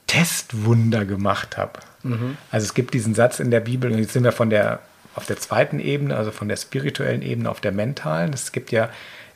[0.09, 1.79] Testwunder gemacht habe.
[2.03, 2.37] Mhm.
[2.51, 4.81] Also es gibt diesen Satz in der Bibel, und jetzt sind wir von der
[5.15, 8.33] auf der zweiten Ebene, also von der spirituellen Ebene auf der mentalen.
[8.33, 8.91] Es gibt ja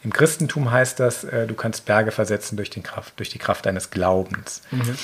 [0.05, 3.67] im Christentum heißt das, äh, du kannst Berge versetzen durch, den Kraft, durch die Kraft
[3.67, 4.63] deines Glaubens.
[4.71, 4.97] Mhm.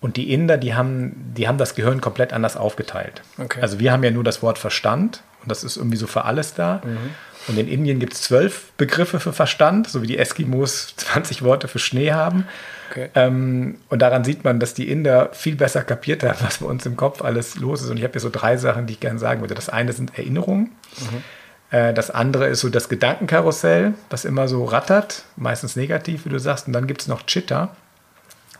[0.00, 3.22] Und die Inder, die haben, die haben das Gehirn komplett anders aufgeteilt.
[3.38, 3.60] Okay.
[3.60, 6.54] Also wir haben ja nur das Wort Verstand und das ist irgendwie so für alles
[6.54, 6.80] da.
[6.84, 7.14] Mhm.
[7.48, 11.68] Und in Indien gibt es zwölf Begriffe für Verstand, so wie die Eskimos 20 Worte
[11.68, 12.46] für Schnee haben.
[12.90, 13.08] Okay.
[13.14, 16.84] Ähm, und daran sieht man, dass die Inder viel besser kapiert haben, was bei uns
[16.86, 17.90] im Kopf alles los ist.
[17.90, 19.54] Und ich habe hier so drei Sachen, die ich gerne sagen würde.
[19.54, 20.70] Das eine sind Erinnerungen.
[20.98, 21.76] Mhm.
[21.76, 26.38] Äh, das andere ist so das Gedankenkarussell, was immer so rattert, meistens negativ, wie du
[26.38, 26.66] sagst.
[26.66, 27.76] Und dann gibt es noch Chitta.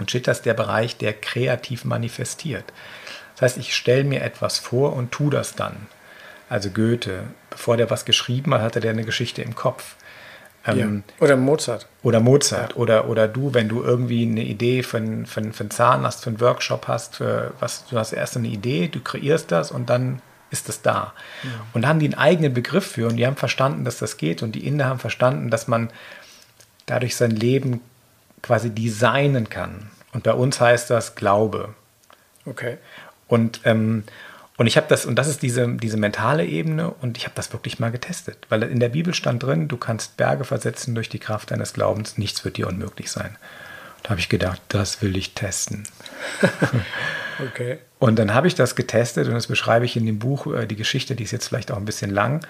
[0.01, 2.65] Und Chitta ist der Bereich, der kreativ manifestiert.
[3.35, 5.77] Das heißt, ich stelle mir etwas vor und tue das dann.
[6.49, 9.95] Also Goethe, bevor der was geschrieben hat, hatte der eine Geschichte im Kopf.
[10.67, 11.25] Ähm, ja.
[11.25, 11.87] Oder Mozart.
[12.03, 12.73] Oder Mozart.
[12.73, 12.77] Ja.
[12.77, 16.31] Oder, oder du, wenn du irgendwie eine Idee für, einen, für, für einen Zahnarzt, für
[16.31, 20.21] einen Workshop hast, für was, du hast erst eine Idee, du kreierst das und dann
[20.51, 21.13] ist es da.
[21.45, 21.51] Ja.
[21.73, 24.43] Und da haben die einen eigenen Begriff für und die haben verstanden, dass das geht
[24.43, 25.91] und die Inder haben verstanden, dass man
[26.87, 27.81] dadurch sein Leben
[28.43, 29.90] quasi designen kann.
[30.13, 31.75] Und bei uns heißt das Glaube.
[32.45, 32.79] Okay.
[33.29, 34.05] Und, ähm,
[34.57, 37.53] und ich habe das, und das ist diese, diese mentale Ebene, und ich habe das
[37.53, 38.47] wirklich mal getestet.
[38.49, 42.19] Weil in der Bibel stand drin, du kannst Berge versetzen durch die Kraft deines Glaubens,
[42.19, 43.37] nichts wird dir unmöglich sein.
[44.03, 45.85] Da habe ich gedacht, das will ich testen.
[47.51, 47.79] okay.
[47.99, 50.77] Und dann habe ich das getestet und das beschreibe ich in dem Buch, äh, die
[50.77, 52.45] Geschichte, die ist jetzt vielleicht auch ein bisschen lang.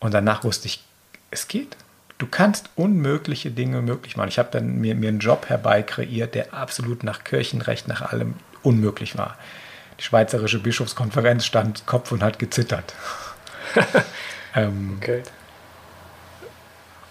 [0.00, 0.84] Und danach wusste ich,
[1.30, 1.76] es geht.
[2.20, 4.28] Du kannst unmögliche Dinge möglich machen.
[4.28, 8.34] Ich habe dann mir, mir einen Job herbei kreiert, der absolut nach Kirchenrecht, nach allem
[8.62, 9.38] unmöglich war.
[9.98, 12.94] Die Schweizerische Bischofskonferenz stand Kopf und hat gezittert.
[14.54, 15.22] ähm, okay.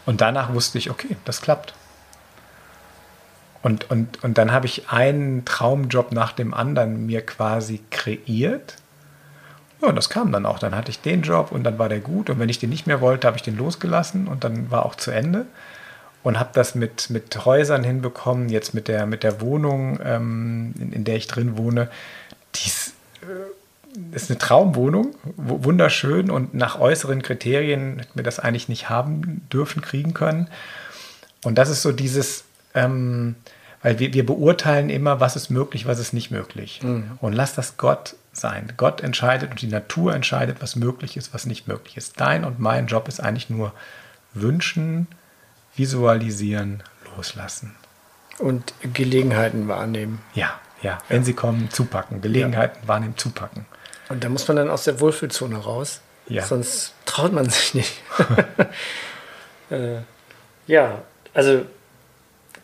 [0.06, 1.74] Und danach wusste ich, okay, das klappt.
[3.64, 8.76] Und, und, und dann habe ich einen Traumjob nach dem anderen mir quasi kreiert
[9.82, 10.60] ja, das kam dann auch.
[10.60, 12.30] Dann hatte ich den Job und dann war der gut.
[12.30, 14.96] Und wenn ich den nicht mehr wollte, habe ich den losgelassen und dann war auch
[14.96, 15.46] zu Ende.
[16.22, 20.92] Und habe das mit, mit Häusern hinbekommen, jetzt mit der, mit der Wohnung, ähm, in,
[20.92, 21.90] in, der ich drin wohne.
[22.56, 28.90] Dies äh, ist eine Traumwohnung, wunderschön und nach äußeren Kriterien hätten wir das eigentlich nicht
[28.90, 30.50] haben dürfen, kriegen können.
[31.46, 32.44] Und das ist so dieses,
[32.76, 33.36] ähm,
[33.82, 36.82] weil wir, wir beurteilen immer, was ist möglich, was ist nicht möglich.
[36.84, 37.12] Mhm.
[37.22, 38.74] Und lass das Gott sein.
[38.78, 42.20] Gott entscheidet und die Natur entscheidet, was möglich ist, was nicht möglich ist.
[42.20, 43.74] Dein und mein Job ist eigentlich nur
[44.34, 45.08] wünschen,
[45.76, 46.84] visualisieren,
[47.16, 47.76] loslassen.
[48.38, 50.22] Und Gelegenheiten wahrnehmen.
[50.34, 51.00] Ja, ja.
[51.10, 52.22] Wenn sie kommen, zupacken.
[52.22, 52.88] Gelegenheiten ja.
[52.88, 53.66] wahrnehmen, zupacken.
[54.08, 56.02] Und da muss man dann aus der Wohlfühlzone raus.
[56.28, 56.46] Ja.
[56.46, 58.02] Sonst traut man sich nicht.
[59.70, 59.98] äh,
[60.68, 61.02] ja,
[61.34, 61.66] also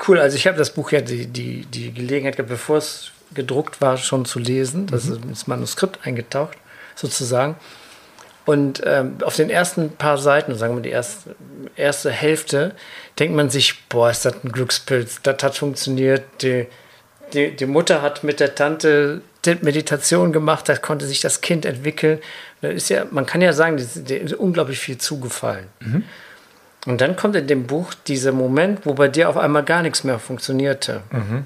[0.07, 0.19] cool.
[0.19, 3.97] Also ich habe das Buch ja die, die, die Gelegenheit gehabt, bevor es gedruckt war,
[3.97, 4.87] schon zu lesen.
[4.87, 5.13] Das mhm.
[5.13, 6.57] ist ins Manuskript eingetaucht,
[6.95, 7.55] sozusagen.
[8.45, 11.35] Und ähm, auf den ersten paar Seiten, sagen wir die erste,
[11.75, 12.75] erste Hälfte,
[13.17, 16.23] denkt man sich, boah, ist das ein Glückspilz, das hat funktioniert.
[16.41, 16.67] Die,
[17.33, 19.21] die, die Mutter hat mit der Tante
[19.61, 22.19] Meditation gemacht, da konnte sich das Kind entwickeln.
[22.61, 25.67] Da ist ja, man kann ja sagen, der ist unglaublich viel zugefallen.
[25.79, 26.03] Mhm.
[26.85, 30.03] Und dann kommt in dem Buch dieser Moment, wo bei dir auf einmal gar nichts
[30.03, 31.01] mehr funktionierte.
[31.11, 31.45] Mhm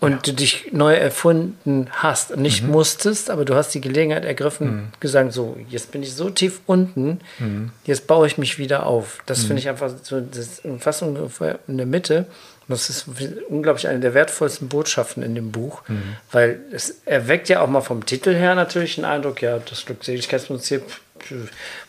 [0.00, 0.18] und ja.
[0.18, 2.36] du dich neu erfunden hast.
[2.36, 2.70] Nicht mhm.
[2.70, 4.88] musstest, aber du hast die Gelegenheit ergriffen, mhm.
[5.00, 7.70] gesagt, so, jetzt bin ich so tief unten, mhm.
[7.84, 9.18] jetzt baue ich mich wieder auf.
[9.26, 9.58] Das finde mhm.
[9.58, 12.26] ich einfach so, das ist fast ungefähr in der Mitte.
[12.68, 13.06] Und das ist
[13.48, 16.16] unglaublich eine der wertvollsten Botschaften in dem Buch, mhm.
[16.30, 20.82] weil es erweckt ja auch mal vom Titel her natürlich den Eindruck, ja, das Glückseligkeitsprinzip,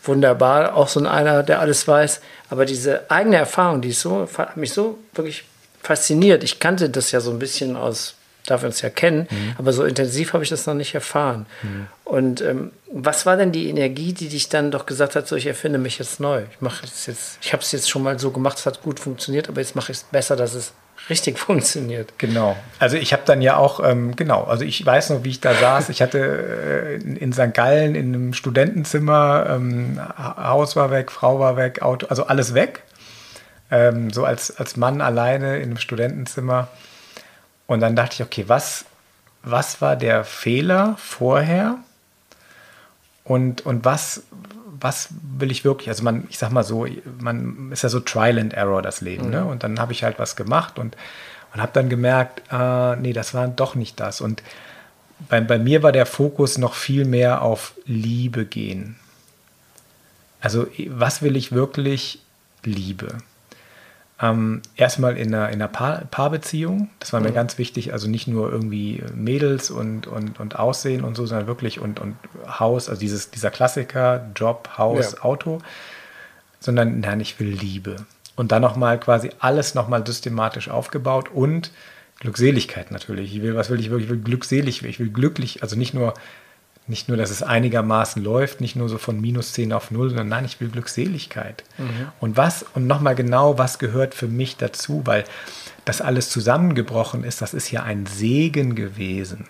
[0.02, 2.20] wunderbar, auch so einer, der alles weiß.
[2.48, 5.44] Aber diese eigene Erfahrung, die ist so, hat mich so wirklich
[5.82, 6.44] fasziniert.
[6.44, 8.14] Ich kannte das ja so ein bisschen aus,
[8.46, 9.54] darf uns ja kennen, mhm.
[9.58, 11.46] aber so intensiv habe ich das noch nicht erfahren.
[11.62, 11.86] Mhm.
[12.04, 15.46] Und ähm, was war denn die Energie, die dich dann doch gesagt hat, so ich
[15.46, 16.42] erfinde mich jetzt neu?
[16.50, 18.98] Ich mache es jetzt, ich habe es jetzt schon mal so gemacht, es hat gut
[18.98, 20.72] funktioniert, aber jetzt mache ich es besser, dass es
[21.08, 22.12] richtig funktioniert.
[22.18, 22.56] Genau.
[22.78, 25.54] Also ich habe dann ja auch, ähm, genau, also ich weiß noch, wie ich da
[25.54, 25.88] saß.
[25.88, 27.54] Ich hatte äh, in, in, St.
[27.54, 32.82] Gallen in einem Studentenzimmer, ähm, Haus war weg, Frau war weg, Auto, also alles weg
[33.70, 36.68] ähm, so als, als Mann alleine in einem Studentenzimmer.
[37.66, 38.84] Und dann dachte ich, okay, was,
[39.42, 41.78] was war der Fehler vorher?
[43.24, 44.24] Und, und was,
[44.80, 45.88] was will ich wirklich?
[45.88, 46.86] Also man, ich sag mal so,
[47.18, 49.26] man ist ja so Trial and Error das Leben.
[49.26, 49.30] Mhm.
[49.30, 49.44] Ne?
[49.44, 50.96] Und dann habe ich halt was gemacht und,
[51.54, 54.20] und habe dann gemerkt, äh, nee, das war doch nicht das.
[54.20, 54.42] Und
[55.28, 58.96] bei, bei mir war der Fokus noch viel mehr auf Liebe gehen.
[60.40, 62.20] Also was will ich wirklich
[62.64, 63.18] Liebe?
[64.22, 66.90] Ähm, erstmal in einer, in einer Paar, Paarbeziehung.
[66.98, 67.34] Das war mir mhm.
[67.34, 67.92] ganz wichtig.
[67.92, 72.16] Also nicht nur irgendwie Mädels und, und, und Aussehen und so, sondern wirklich und, und
[72.46, 75.22] Haus, also dieses, dieser Klassiker, Job, Haus, ja.
[75.22, 75.58] Auto.
[76.58, 77.96] Sondern, nein, ich will Liebe.
[78.36, 81.70] Und dann nochmal quasi alles nochmal systematisch aufgebaut und
[82.20, 83.34] Glückseligkeit natürlich.
[83.34, 84.04] Ich will, was will ich wirklich?
[84.04, 86.12] Ich will glückselig, ich will glücklich, also nicht nur
[86.90, 90.28] nicht nur, dass es einigermaßen läuft, nicht nur so von minus 10 auf 0, sondern
[90.28, 91.64] nein, ich will Glückseligkeit.
[91.78, 92.08] Mhm.
[92.18, 95.24] Und was, und nochmal genau, was gehört für mich dazu, weil
[95.84, 99.46] das alles zusammengebrochen ist, das ist ja ein Segen gewesen.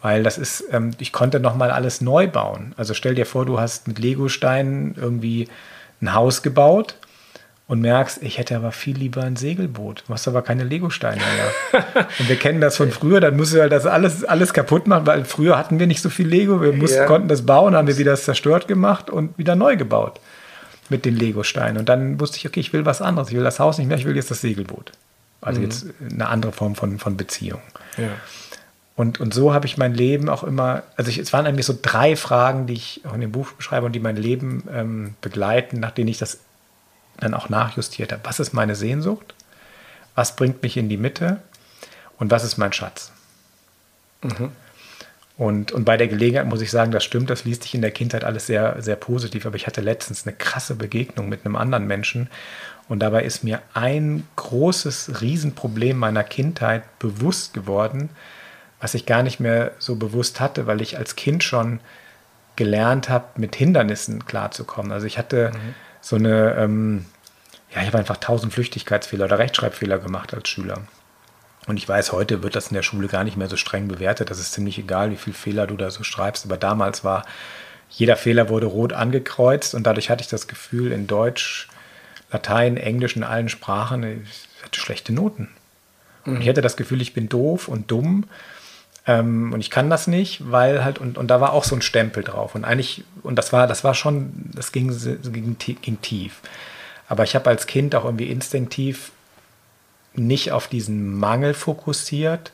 [0.00, 2.74] Weil das ist, ähm, ich konnte nochmal alles neu bauen.
[2.76, 5.48] Also stell dir vor, du hast mit Legosteinen irgendwie
[6.00, 6.94] ein Haus gebaut
[7.70, 10.02] und merkst, ich hätte aber viel lieber ein Segelboot.
[10.08, 11.84] Du hast aber keine Legosteine mehr.
[12.18, 15.06] und wir kennen das von früher, dann musst du halt das alles, alles kaputt machen,
[15.06, 16.60] weil früher hatten wir nicht so viel Lego.
[16.60, 17.06] Wir mussten, ja.
[17.06, 20.18] konnten das bauen, haben wir wieder das zerstört gemacht und wieder neu gebaut
[20.88, 21.78] mit den Legosteinen.
[21.78, 23.28] Und dann wusste ich, okay, ich will was anderes.
[23.28, 24.90] Ich will das Haus nicht mehr, ich will jetzt das Segelboot.
[25.40, 25.66] Also mhm.
[25.66, 27.60] jetzt eine andere Form von, von Beziehung.
[27.96, 28.08] Ja.
[28.96, 31.78] Und, und so habe ich mein Leben auch immer, also ich, es waren eigentlich so
[31.80, 35.78] drei Fragen, die ich auch in dem Buch beschreibe und die mein Leben ähm, begleiten,
[35.78, 36.40] nach denen ich das
[37.20, 38.22] dann auch nachjustiert habe.
[38.24, 39.34] Was ist meine Sehnsucht?
[40.14, 41.40] Was bringt mich in die Mitte?
[42.18, 43.12] Und was ist mein Schatz?
[44.22, 44.50] Mhm.
[45.38, 47.92] Und, und bei der Gelegenheit muss ich sagen, das stimmt, das liest sich in der
[47.92, 49.46] Kindheit alles sehr, sehr positiv.
[49.46, 52.28] Aber ich hatte letztens eine krasse Begegnung mit einem anderen Menschen.
[52.88, 58.10] Und dabei ist mir ein großes Riesenproblem meiner Kindheit bewusst geworden,
[58.80, 61.80] was ich gar nicht mehr so bewusst hatte, weil ich als Kind schon
[62.56, 64.92] gelernt habe, mit Hindernissen klarzukommen.
[64.92, 67.04] Also ich hatte mhm so eine, ähm,
[67.74, 70.82] ja, ich habe einfach tausend Flüchtigkeitsfehler oder Rechtschreibfehler gemacht als Schüler.
[71.66, 74.30] Und ich weiß, heute wird das in der Schule gar nicht mehr so streng bewertet.
[74.30, 76.44] Das ist ziemlich egal, wie viele Fehler du da so schreibst.
[76.46, 77.24] Aber damals war,
[77.90, 81.68] jeder Fehler wurde rot angekreuzt und dadurch hatte ich das Gefühl, in Deutsch,
[82.32, 85.48] Latein, Englisch, in allen Sprachen, ich hatte schlechte Noten.
[86.24, 86.36] Mhm.
[86.36, 88.24] Und ich hatte das Gefühl, ich bin doof und dumm
[89.06, 91.82] ähm, und ich kann das nicht, weil halt, und, und da war auch so ein
[91.82, 92.54] Stempel drauf.
[92.54, 94.88] Und eigentlich, und das war, das war schon, das ging,
[95.32, 96.40] ging, ging tief.
[97.08, 99.12] Aber ich habe als Kind auch irgendwie instinktiv
[100.14, 102.52] nicht auf diesen Mangel fokussiert,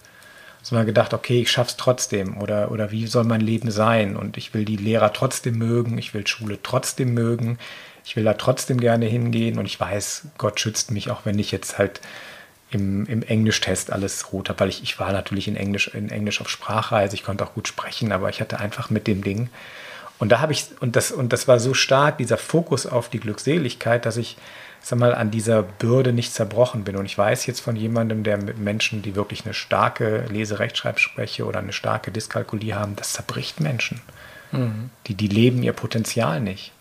[0.63, 4.17] sondern gedacht, okay, ich schaff's trotzdem oder, oder wie soll mein Leben sein?
[4.17, 7.59] Und ich will die Lehrer trotzdem mögen, ich will Schule trotzdem mögen.
[8.05, 11.51] ich will da trotzdem gerne hingehen und ich weiß, Gott schützt mich, auch wenn ich
[11.51, 12.01] jetzt halt
[12.71, 16.41] im, im Englisch-Test alles rot habe, weil ich, ich war natürlich in Englisch, in Englisch
[16.41, 19.51] auf Sprachreise, ich konnte auch gut sprechen, aber ich hatte einfach mit dem Ding.
[20.19, 23.21] Und da habe ich, und das, und das war so stark, dieser Fokus auf die
[23.21, 24.37] Glückseligkeit, dass ich,
[24.81, 26.97] sag mal, an dieser Bürde nicht zerbrochen bin.
[26.97, 31.59] Und ich weiß jetzt von jemandem, der mit Menschen, die wirklich eine starke Lese-Rechtschreibspreche oder
[31.59, 34.01] eine starke Dyskalkulie haben, das zerbricht Menschen.
[34.53, 34.91] Mhm.
[35.07, 36.73] Die, die leben ihr Potenzial nicht.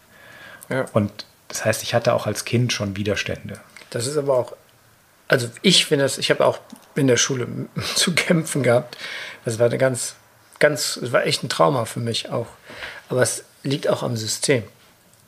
[0.70, 0.86] Ja.
[0.94, 3.60] Und das heißt, ich hatte auch als Kind schon Widerstände.
[3.90, 4.54] Das ist aber auch
[5.28, 6.60] also ich finde das, ich habe auch
[6.96, 7.48] in der Schule
[7.96, 8.98] zu kämpfen gehabt.
[9.44, 10.16] Das war eine ganz,
[10.60, 12.48] ganz, es war echt ein Trauma für mich auch.
[13.10, 14.64] Aber es liegt auch am System.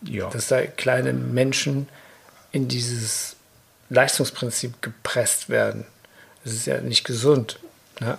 [0.03, 0.29] Ja.
[0.29, 1.87] Dass da kleine Menschen
[2.51, 3.35] in dieses
[3.89, 5.85] Leistungsprinzip gepresst werden.
[6.43, 7.59] Das ist ja nicht gesund.
[7.99, 8.17] Ne?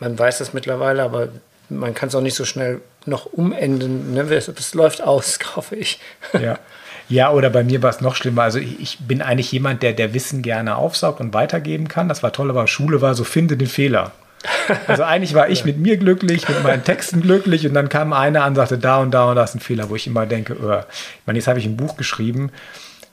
[0.00, 1.28] Man weiß das mittlerweile, aber
[1.68, 4.14] man kann es auch nicht so schnell noch umenden.
[4.14, 4.22] Ne?
[4.34, 6.00] Es, es läuft aus, hoffe ich.
[6.32, 6.58] Ja.
[7.08, 8.42] Ja, oder bei mir war es noch schlimmer.
[8.42, 12.08] Also ich, ich, bin eigentlich jemand, der, der Wissen gerne aufsaugt und weitergeben kann.
[12.08, 14.12] Das war toll, aber Schule war so, finde den Fehler.
[14.86, 18.42] Also eigentlich war ich mit mir glücklich, mit meinen Texten glücklich und dann kam einer
[18.42, 20.56] an und sagte, da und da und da ist ein Fehler, wo ich immer denke,
[20.60, 20.80] oh.
[20.80, 22.50] ich meine, jetzt habe ich ein Buch geschrieben,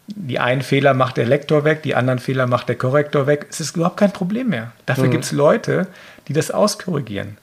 [0.07, 3.47] die einen Fehler macht der Lektor weg, die anderen Fehler macht der Korrektor weg.
[3.49, 4.71] Es ist überhaupt kein Problem mehr.
[4.85, 5.11] Dafür mhm.
[5.11, 5.87] gibt es Leute,
[6.27, 7.37] die das auskorrigieren.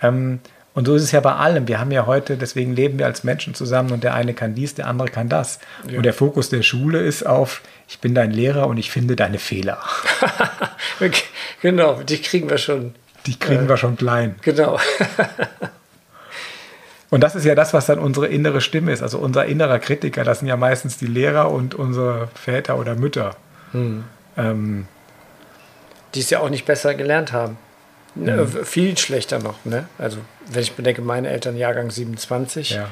[0.00, 0.40] Ähm,
[0.74, 1.68] und so ist es ja bei allem.
[1.68, 4.74] Wir haben ja heute, deswegen leben wir als Menschen zusammen und der eine kann dies,
[4.74, 5.60] der andere kann das.
[5.88, 5.98] Ja.
[5.98, 9.38] Und der Fokus der Schule ist auf, ich bin dein Lehrer und ich finde deine
[9.38, 9.78] Fehler.
[11.00, 11.22] okay.
[11.62, 12.94] Genau, die kriegen wir schon.
[13.26, 14.34] Die kriegen äh, wir schon klein.
[14.42, 14.80] Genau.
[17.10, 19.02] und das ist ja das, was dann unsere innere Stimme ist.
[19.02, 23.36] Also unser innerer Kritiker, das sind ja meistens die Lehrer und unsere Väter oder Mütter.
[23.70, 24.02] Hm.
[24.36, 24.88] Ähm,
[26.16, 27.58] die es ja auch nicht besser gelernt haben.
[28.16, 28.46] Ne.
[28.46, 29.64] Viel schlechter noch.
[29.64, 29.88] Ne?
[29.98, 32.70] Also, wenn ich bedenke, meine Eltern Jahrgang 27.
[32.70, 32.90] Ja.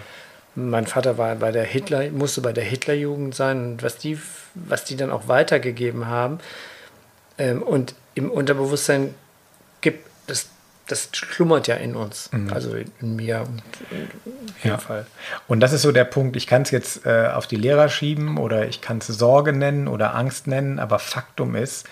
[0.54, 4.18] Mein Vater war bei der Hitler, musste bei der Hitlerjugend sein und was die,
[4.54, 6.38] was die dann auch weitergegeben haben.
[7.38, 9.14] Ähm, und im Unterbewusstsein
[9.80, 10.48] gibt das,
[10.86, 12.52] das schlummert ja in uns, mhm.
[12.52, 13.62] also in mir und
[14.62, 14.76] in ja.
[14.76, 15.06] Fall.
[15.48, 18.36] Und das ist so der Punkt, ich kann es jetzt äh, auf die Lehrer schieben
[18.36, 21.86] oder ich kann es Sorge nennen oder Angst nennen, aber Faktum ist,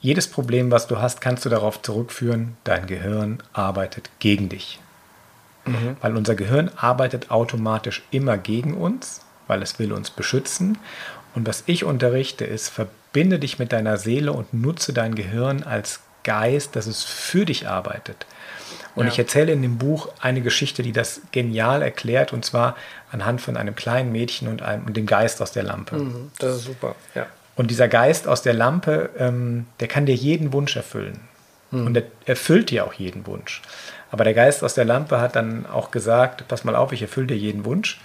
[0.00, 4.78] jedes Problem, was du hast, kannst du darauf zurückführen, dein Gehirn arbeitet gegen dich.
[5.66, 5.96] Mhm.
[6.00, 10.78] Weil unser Gehirn arbeitet automatisch immer gegen uns, weil es will uns beschützen.
[11.34, 16.00] Und was ich unterrichte, ist, verbinde dich mit deiner Seele und nutze dein Gehirn als
[16.22, 18.26] Geist, dass es für dich arbeitet.
[18.94, 19.12] Und ja.
[19.12, 22.76] ich erzähle in dem Buch eine Geschichte, die das genial erklärt, und zwar
[23.10, 25.96] anhand von einem kleinen Mädchen und, einem, und dem Geist aus der Lampe.
[25.96, 27.26] Mhm, das ist super, ja.
[27.56, 31.20] Und dieser Geist aus der Lampe, ähm, der kann dir jeden Wunsch erfüllen.
[31.70, 31.86] Hm.
[31.86, 33.62] Und er erfüllt dir auch jeden Wunsch.
[34.14, 37.26] Aber der Geist aus der Lampe hat dann auch gesagt, pass mal auf, ich erfülle
[37.26, 38.00] dir jeden Wunsch.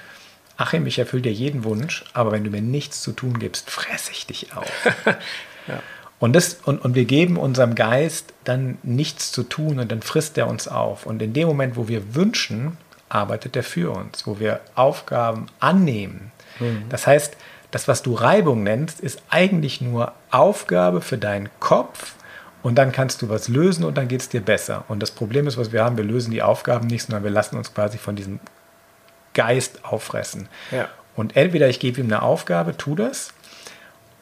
[0.57, 4.11] Achim, ich erfülle dir jeden Wunsch, aber wenn du mir nichts zu tun gibst, fresse
[4.11, 4.71] ich dich auf.
[5.05, 5.83] ja.
[6.17, 10.35] Und, das, und, und wir geben unserem Geist dann nichts zu tun und dann frisst
[10.39, 11.05] er uns auf.
[11.05, 16.31] Und in dem Moment, wo wir wünschen, arbeitet er für uns, wo wir Aufgaben annehmen.
[16.59, 16.85] Mhm.
[16.89, 17.37] Das heißt,
[17.69, 22.15] das, was du Reibung nennst, ist eigentlich nur Aufgabe für deinen Kopf
[22.61, 24.83] und dann kannst du was lösen und dann geht es dir besser.
[24.87, 27.57] Und das Problem ist, was wir haben, wir lösen die Aufgaben nicht, sondern wir lassen
[27.57, 28.39] uns quasi von diesem
[29.33, 30.49] Geist auffressen.
[30.71, 30.89] Ja.
[31.15, 33.33] Und entweder ich gebe ihm eine Aufgabe, tu das,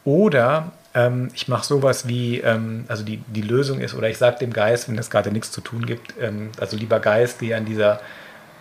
[0.04, 4.40] oder ähm, ich mache sowas wie, ähm, also die, die Lösung ist, oder ich sage
[4.40, 7.66] dem Geist, wenn es gerade nichts zu tun gibt, ähm, also lieber Geist, geh an
[7.66, 8.00] dieser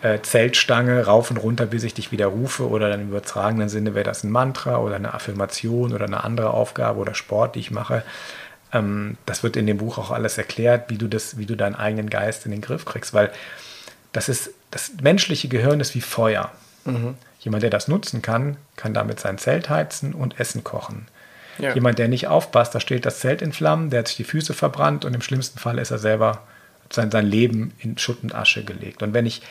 [0.02, 2.68] äh, Zeltstange rauf und runter, bis ich dich wieder rufe.
[2.68, 6.50] Oder dann im übertragenen Sinne wäre das ein Mantra oder eine Affirmation oder eine andere
[6.50, 8.02] Aufgabe oder Sport, die ich mache.
[8.78, 11.74] Ähm, das wird in dem Buch auch alles erklärt, wie du, das, wie du deinen
[11.74, 13.30] eigenen Geist in den Griff kriegst, weil
[14.12, 16.50] das ist, das menschliche Gehirn ist wie Feuer.
[16.84, 17.14] Mhm.
[17.40, 21.07] Jemand, der das nutzen kann, kann damit sein Zelt heizen und Essen kochen.
[21.59, 21.74] Ja.
[21.74, 24.53] Jemand, der nicht aufpasst, da steht das Zelt in Flammen, der hat sich die Füße
[24.53, 26.42] verbrannt und im schlimmsten Fall ist er selber
[26.90, 29.03] sein, sein Leben in Schutt und Asche gelegt.
[29.03, 29.42] Und wenn ich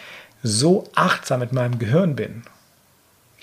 [0.46, 2.44] so achtsam mit meinem Gehirn bin.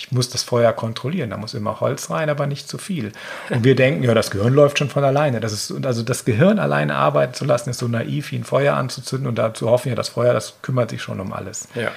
[0.02, 3.12] Ich muss das Feuer kontrollieren, da muss immer Holz rein, aber nicht zu viel.
[3.50, 5.38] Und wir denken, ja, das Gehirn läuft schon von alleine.
[5.38, 8.74] Das ist, also das Gehirn alleine arbeiten zu lassen, ist so naiv, wie ein Feuer
[8.74, 11.68] anzuzünden und dazu hoffen, ja, das Feuer, das kümmert sich schon um alles.
[11.76, 11.92] Ja.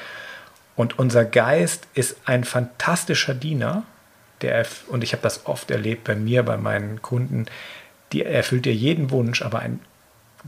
[0.76, 3.82] Und unser Geist ist ein fantastischer Diener,
[4.42, 7.48] der, und ich habe das oft erlebt bei mir, bei meinen Kunden,
[8.12, 9.80] die erfüllt dir jeden Wunsch, aber ein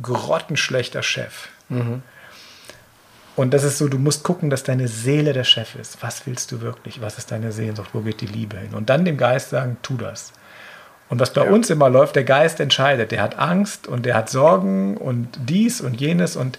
[0.03, 1.47] grottenschlechter Chef.
[1.69, 2.03] Mhm
[3.37, 6.01] und das ist so, du musst gucken, dass deine Seele der Chef ist.
[6.01, 7.01] Was willst du wirklich?
[7.01, 7.91] Was ist deine Sehnsucht?
[7.93, 8.73] Wo geht die Liebe hin?
[8.73, 10.33] Und dann dem Geist sagen, tu das.
[11.07, 11.51] Und was bei ja.
[11.51, 13.11] uns immer läuft, der Geist entscheidet.
[13.11, 16.35] Der hat Angst und der hat Sorgen und dies und jenes.
[16.35, 16.57] Und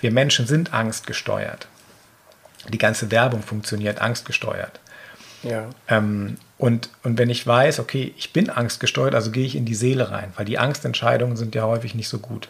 [0.00, 1.68] wir Menschen sind angstgesteuert.
[2.70, 4.80] Die ganze Werbung funktioniert angstgesteuert.
[5.42, 5.68] Ja.
[5.88, 9.74] Ähm, und, und wenn ich weiß, okay, ich bin angstgesteuert, also gehe ich in die
[9.74, 12.48] Seele rein, weil die Angstentscheidungen sind ja häufig nicht so gut.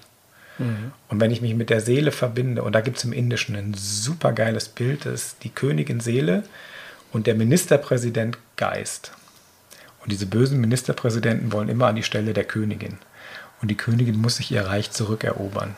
[0.59, 0.93] Mhm.
[1.09, 3.75] Und wenn ich mich mit der Seele verbinde, und da gibt es im Indischen ein
[3.75, 6.45] super geiles Bild, das ist die Königin Seele
[7.13, 9.13] und der Ministerpräsident Geist.
[10.03, 12.99] Und diese bösen Ministerpräsidenten wollen immer an die Stelle der Königin.
[13.63, 15.75] Und die Königin muss sich ihr Reich zurückerobern.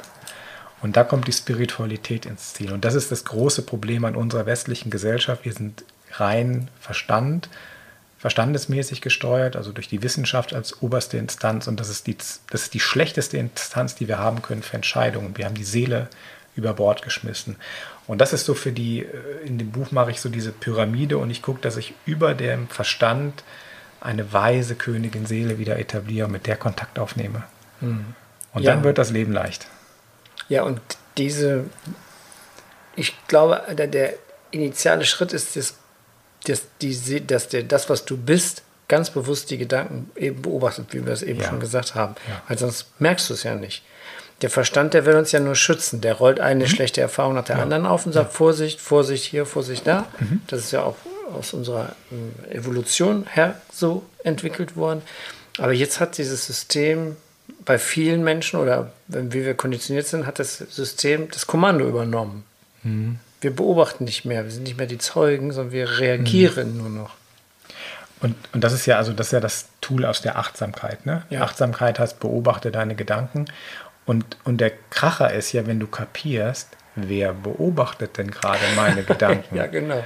[0.82, 2.72] Und da kommt die Spiritualität ins Ziel.
[2.72, 5.44] Und das ist das große Problem an unserer westlichen Gesellschaft.
[5.44, 7.48] Wir sind rein Verstand,
[8.26, 11.68] verstandesmäßig gesteuert, also durch die Wissenschaft als oberste Instanz.
[11.68, 12.16] Und das ist, die,
[12.50, 15.38] das ist die schlechteste Instanz, die wir haben können für Entscheidungen.
[15.38, 16.08] Wir haben die Seele
[16.56, 17.54] über Bord geschmissen.
[18.08, 21.18] Und das ist so für die, äh, in dem Buch mache ich so diese Pyramide
[21.18, 23.44] und ich gucke, dass ich über dem Verstand
[24.00, 27.44] eine weise Königin Seele wieder etabliere und mit der Kontakt aufnehme.
[27.80, 28.06] Mhm.
[28.54, 28.74] Und ja.
[28.74, 29.68] dann wird das Leben leicht.
[30.48, 30.80] Ja, und
[31.16, 31.66] diese,
[32.96, 34.14] ich glaube, der, der
[34.50, 35.76] initiale Schritt ist das
[36.48, 41.04] dass, die, dass der, das, was du bist, ganz bewusst die Gedanken eben beobachtet, wie
[41.04, 41.48] wir es eben ja.
[41.48, 42.14] schon gesagt haben.
[42.28, 42.42] Ja.
[42.48, 43.82] Weil sonst merkst du es ja nicht.
[44.42, 46.00] Der Verstand, der will uns ja nur schützen.
[46.00, 46.68] Der rollt eine mhm.
[46.68, 47.62] schlechte Erfahrung nach der ja.
[47.62, 50.06] anderen auf und sagt, Vorsicht, Vorsicht hier, Vorsicht da.
[50.20, 50.42] Mhm.
[50.46, 50.96] Das ist ja auch
[51.32, 51.96] aus unserer
[52.50, 55.02] äh, Evolution her so entwickelt worden.
[55.58, 57.16] Aber jetzt hat dieses System
[57.64, 62.44] bei vielen Menschen oder wie wir konditioniert sind, hat das System das Kommando übernommen.
[62.82, 66.78] Mhm wir beobachten nicht mehr, wir sind nicht mehr die Zeugen, sondern wir reagieren mhm.
[66.78, 67.10] nur noch.
[68.20, 71.04] Und, und das ist ja also das ist ja das Tool aus der Achtsamkeit.
[71.04, 71.22] Ne?
[71.28, 71.42] Ja.
[71.42, 73.44] Achtsamkeit heißt, beobachte deine Gedanken.
[74.06, 79.56] Und, und der Kracher ist ja, wenn du kapierst, wer beobachtet denn gerade meine Gedanken?
[79.56, 80.02] ja, genau.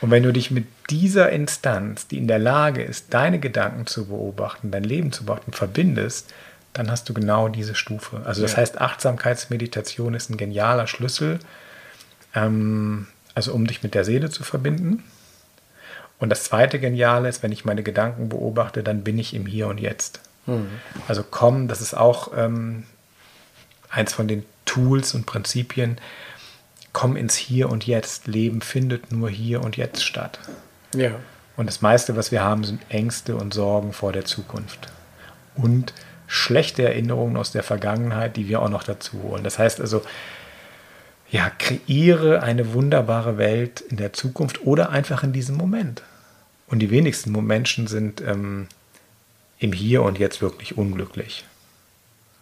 [0.00, 4.08] Und wenn du dich mit dieser Instanz, die in der Lage ist, deine Gedanken zu
[4.08, 6.34] beobachten, dein Leben zu beobachten, verbindest,
[6.74, 8.20] dann hast du genau diese Stufe.
[8.24, 8.58] Also das ja.
[8.58, 11.38] heißt, Achtsamkeitsmeditation ist ein genialer Schlüssel,
[12.34, 15.02] ähm, also um dich mit der Seele zu verbinden.
[16.18, 19.66] Und das zweite Geniale ist, wenn ich meine Gedanken beobachte, dann bin ich im Hier
[19.68, 20.20] und Jetzt.
[20.46, 20.68] Mhm.
[21.08, 22.84] Also komm, das ist auch ähm,
[23.90, 25.98] eins von den Tools und Prinzipien,
[26.92, 28.26] komm ins Hier und Jetzt.
[28.26, 30.38] Leben findet nur hier und jetzt statt.
[30.94, 31.10] Ja.
[31.56, 34.88] Und das meiste, was wir haben, sind Ängste und Sorgen vor der Zukunft.
[35.54, 35.92] Und
[36.26, 39.44] schlechte Erinnerungen aus der Vergangenheit, die wir auch noch dazu holen.
[39.44, 40.02] Das heißt also,
[41.34, 46.02] ja, kreiere eine wunderbare Welt in der Zukunft oder einfach in diesem Moment.
[46.68, 48.68] Und die wenigsten Menschen sind ähm,
[49.58, 51.44] im Hier und Jetzt wirklich unglücklich.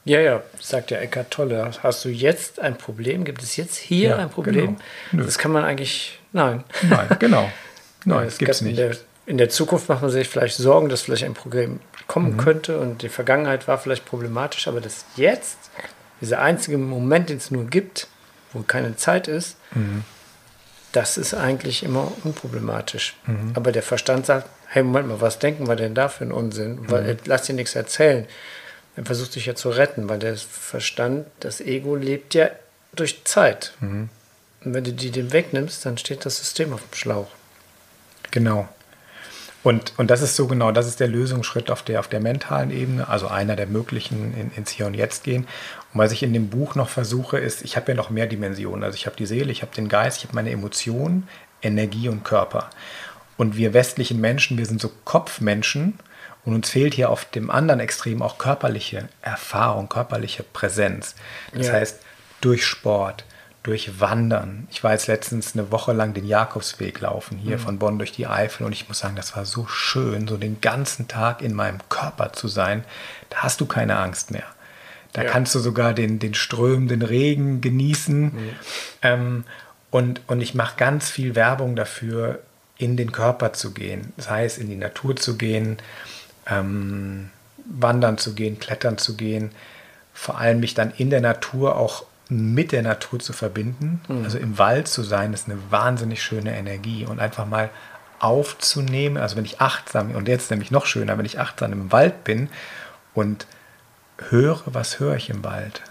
[0.04, 1.70] Ja, ja, sagt ja Eckart Tolle.
[1.82, 3.24] Hast du jetzt ein Problem?
[3.24, 4.76] Gibt es jetzt hier ja, ein Problem?
[5.10, 5.24] Genau.
[5.24, 6.18] Das kann man eigentlich.
[6.34, 6.62] Nein.
[6.82, 7.50] Nein, genau.
[8.04, 8.72] Nein, es gibt es nicht.
[8.72, 12.32] In der, in der, Zukunft macht man sich vielleicht Sorgen, dass vielleicht ein Problem kommen
[12.32, 12.36] mhm.
[12.36, 15.56] könnte und die Vergangenheit war vielleicht problematisch, aber das Jetzt,
[16.20, 18.08] dieser einzige Moment, den es nur gibt,
[18.52, 20.04] wo keine Zeit ist, mhm.
[20.92, 23.16] das ist eigentlich immer unproblematisch.
[23.26, 23.52] Mhm.
[23.54, 26.90] Aber der Verstand sagt, hey, Moment mal, was denken wir denn da für einen Unsinn?
[26.90, 27.18] Weil, mhm.
[27.26, 28.26] Lass dir nichts erzählen.
[28.96, 32.50] Er versucht sich ja zu retten, weil der Verstand, das Ego lebt ja
[32.94, 33.72] durch Zeit.
[33.80, 34.08] Mhm.
[34.64, 37.28] Und wenn du die dem wegnimmst, dann steht das System auf dem Schlauch.
[38.30, 38.68] Genau.
[39.62, 42.70] Und, und das ist so genau, das ist der Lösungsschritt auf der, auf der mentalen
[42.70, 45.46] Ebene, also einer der möglichen in, ins Hier und Jetzt gehen.
[45.92, 48.82] Und was ich in dem Buch noch versuche, ist, ich habe ja noch mehr Dimensionen.
[48.82, 51.28] Also ich habe die Seele, ich habe den Geist, ich habe meine Emotionen,
[51.60, 52.70] Energie und Körper.
[53.36, 55.98] Und wir westlichen Menschen, wir sind so Kopfmenschen
[56.44, 61.14] und uns fehlt hier auf dem anderen Extrem auch körperliche Erfahrung, körperliche Präsenz.
[61.54, 61.74] Das ja.
[61.74, 62.00] heißt,
[62.40, 63.24] durch Sport,
[63.62, 64.66] durch Wandern.
[64.70, 67.60] Ich war jetzt letztens eine Woche lang den Jakobsweg laufen, hier mhm.
[67.60, 68.66] von Bonn durch die Eifel.
[68.66, 72.32] Und ich muss sagen, das war so schön, so den ganzen Tag in meinem Körper
[72.32, 72.84] zu sein.
[73.30, 74.46] Da hast du keine Angst mehr.
[75.12, 75.30] Da ja.
[75.30, 78.22] kannst du sogar den, den strömenden Regen genießen.
[78.24, 78.50] Mhm.
[79.02, 79.44] Ähm,
[79.90, 82.40] und, und ich mache ganz viel Werbung dafür,
[82.78, 84.12] in den Körper zu gehen.
[84.16, 85.78] Das heißt, in die Natur zu gehen,
[86.46, 87.30] ähm,
[87.64, 89.52] wandern zu gehen, klettern zu gehen.
[90.14, 94.00] Vor allem mich dann in der Natur auch mit der Natur zu verbinden.
[94.08, 94.24] Mhm.
[94.24, 97.70] Also im Wald zu sein, ist eine wahnsinnig schöne Energie und einfach mal
[98.18, 99.18] aufzunehmen.
[99.18, 102.48] Also wenn ich achtsam, und jetzt nämlich noch schöner, wenn ich achtsam im Wald bin
[103.14, 103.46] und
[104.18, 105.82] höre, was höre ich im Wald?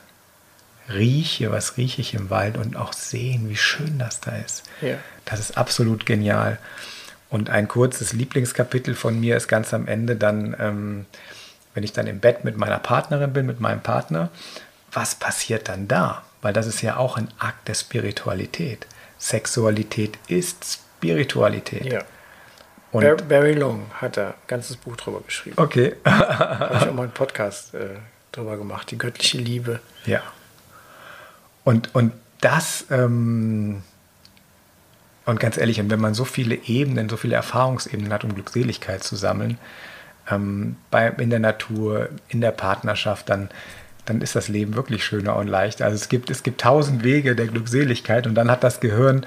[0.89, 4.63] Rieche, was rieche ich im Wald und auch sehen, wie schön das da ist.
[4.82, 4.97] Ja.
[5.26, 6.57] Das ist absolut genial.
[7.30, 11.05] Und ein kurzes Lieblingskapitel von mir ist ganz am Ende dann, ähm,
[11.74, 14.30] wenn ich dann im Bett mit meiner Partnerin bin, mit meinem Partner,
[14.91, 16.24] was passiert dann da?
[16.41, 18.86] Weil das ist ja auch ein Akt der Spiritualität.
[19.17, 21.86] Sexualität ist Spiritualität.
[21.86, 22.03] Ja.
[22.91, 25.55] Und Barry Long hat da ein ganzes Buch drüber geschrieben.
[25.57, 25.95] Okay.
[26.05, 27.95] habe ich auch mal einen Podcast äh,
[28.31, 29.79] drüber gemacht, die göttliche Liebe.
[30.05, 30.21] Ja.
[31.63, 32.11] Und, und
[32.41, 33.83] das, ähm,
[35.25, 39.03] Und ganz ehrlich, und wenn man so viele Ebenen, so viele Erfahrungsebenen hat, um Glückseligkeit
[39.03, 39.57] zu sammeln,
[40.29, 43.49] ähm, bei, in der Natur, in der Partnerschaft, dann,
[44.05, 45.85] dann ist das Leben wirklich schöner und leichter.
[45.85, 49.25] Also es gibt, es gibt tausend Wege der Glückseligkeit und dann hat das Gehirn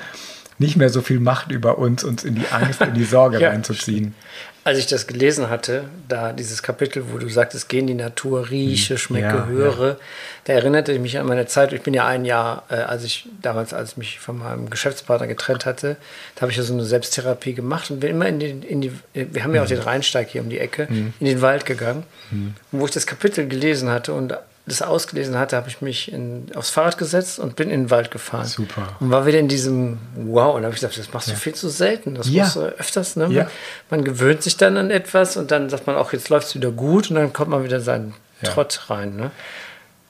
[0.58, 3.50] nicht mehr so viel Macht über uns, uns in die Angst, in die Sorge ja,
[3.50, 4.14] reinzuziehen.
[4.62, 8.48] Als ich das gelesen hatte, da dieses Kapitel, wo du sagtest, geh in die Natur,
[8.48, 8.98] rieche, hm.
[8.98, 9.96] schmecke, ja, höre, ja.
[10.44, 11.74] da erinnerte ich mich an meine Zeit.
[11.74, 15.26] Ich bin ja ein Jahr, äh, als ich damals, als ich mich von meinem Geschäftspartner
[15.26, 15.96] getrennt hatte,
[16.34, 18.92] da habe ich ja so eine Selbsttherapie gemacht und bin immer in die, in die
[19.12, 19.76] wir haben ja auch hm.
[19.76, 21.12] den Rheinsteig hier um die Ecke, mhm.
[21.20, 22.04] in den Wald gegangen.
[22.30, 22.54] Mhm.
[22.72, 24.34] Und wo ich das Kapitel gelesen hatte und
[24.66, 28.10] das ausgelesen hatte, habe ich mich in, aufs Fahrrad gesetzt und bin in den Wald
[28.10, 28.46] gefahren.
[28.46, 28.96] Super.
[28.98, 30.54] Und war wieder in diesem Wow.
[30.54, 31.38] Und da habe ich gesagt, das machst du ja.
[31.38, 32.14] viel zu selten.
[32.14, 32.44] Das ja.
[32.44, 33.16] musst du öfters.
[33.16, 33.28] Ne?
[33.30, 33.50] Ja.
[33.90, 36.70] Man gewöhnt sich dann an etwas und dann sagt man auch, jetzt läuft es wieder
[36.70, 38.50] gut und dann kommt man wieder seinen ja.
[38.50, 39.16] Trott rein.
[39.16, 39.30] Ne?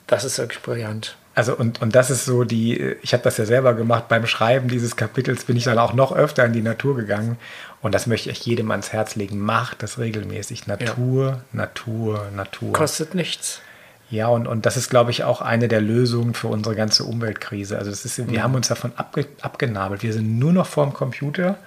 [0.07, 1.17] Das ist wirklich brillant.
[1.33, 4.69] Also und, und das ist so die, ich habe das ja selber gemacht, beim Schreiben
[4.69, 7.37] dieses Kapitels bin ich dann auch noch öfter in die Natur gegangen
[7.81, 9.37] und das möchte ich jedem ans Herz legen.
[9.39, 10.65] Macht das regelmäßig.
[10.65, 12.71] Natur, Natur, Natur.
[12.71, 13.59] Kostet nichts.
[14.11, 17.77] Ja, und, und das ist, glaube ich, auch eine der Lösungen für unsere ganze Umweltkrise.
[17.77, 18.43] Also das ist, wir mhm.
[18.43, 20.03] haben uns davon abge, abgenabelt.
[20.03, 21.57] Wir sind nur noch vorm Computer.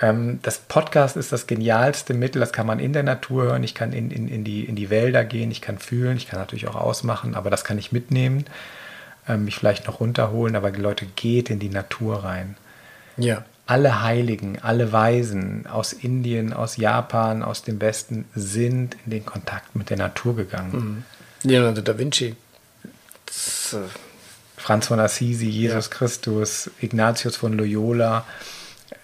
[0.00, 3.64] Ähm, das Podcast ist das genialste Mittel, das kann man in der Natur hören.
[3.64, 6.38] Ich kann in, in, in, die, in die Wälder gehen, ich kann fühlen, ich kann
[6.38, 8.44] natürlich auch ausmachen, aber das kann ich mitnehmen,
[9.28, 12.56] ähm, mich vielleicht noch runterholen, aber die Leute geht in die Natur rein.
[13.16, 13.44] Ja.
[13.66, 19.76] Alle Heiligen, alle Weisen aus Indien, aus Japan, aus dem Westen sind in den Kontakt
[19.76, 20.72] mit der Natur gegangen.
[20.72, 21.04] Mhm.
[21.42, 22.34] Leonardo da Vinci.
[23.26, 24.08] Das, äh
[24.58, 25.96] Franz von Assisi, Jesus ja.
[25.96, 28.24] Christus, Ignatius von Loyola.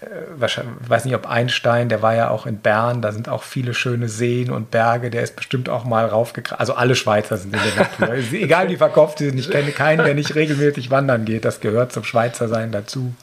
[0.01, 0.05] Äh,
[0.35, 3.73] wahrscheinlich, weiß nicht, ob Einstein, der war ja auch in Bern, da sind auch viele
[3.73, 6.59] schöne Seen und Berge, der ist bestimmt auch mal raufgekracht.
[6.59, 8.15] Also alle Schweizer sind in der Natur.
[8.39, 11.45] Egal wie verkauft sie sind, ich kenne keinen, der nicht regelmäßig wandern geht.
[11.45, 13.15] Das gehört zum Schweizersein dazu.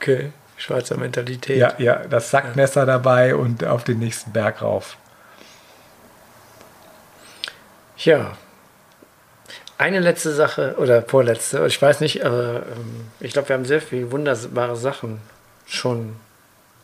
[0.00, 1.58] Okay, Schweizer Mentalität.
[1.58, 2.86] Ja, ja, das Sackmesser ja.
[2.86, 4.96] dabei und auf den nächsten Berg rauf.
[8.04, 8.36] Ja.
[9.78, 13.82] Eine letzte Sache oder vorletzte, ich weiß nicht, aber ähm, ich glaube, wir haben sehr
[13.82, 15.18] viele wunderbare Sachen
[15.66, 16.16] schon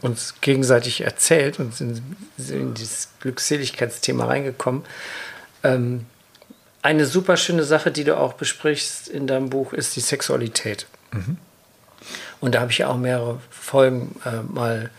[0.00, 2.02] uns gegenseitig erzählt und sind,
[2.48, 4.84] in dieses Glückseligkeitsthema reingekommen.
[5.62, 6.06] Ähm,
[6.82, 10.86] eine super schöne Sache, die du auch besprichst in deinem Buch, ist die Sexualität.
[11.12, 11.36] Mhm.
[12.40, 14.90] Und da habe ich ja auch mehrere Folgen äh, mal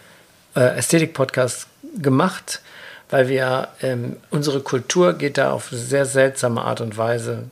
[0.56, 1.68] äh, Ästhetik-Podcast
[1.98, 2.62] gemacht
[3.10, 7.46] weil wir, ähm, unsere Kultur geht da auf sehr seltsame Art und Weise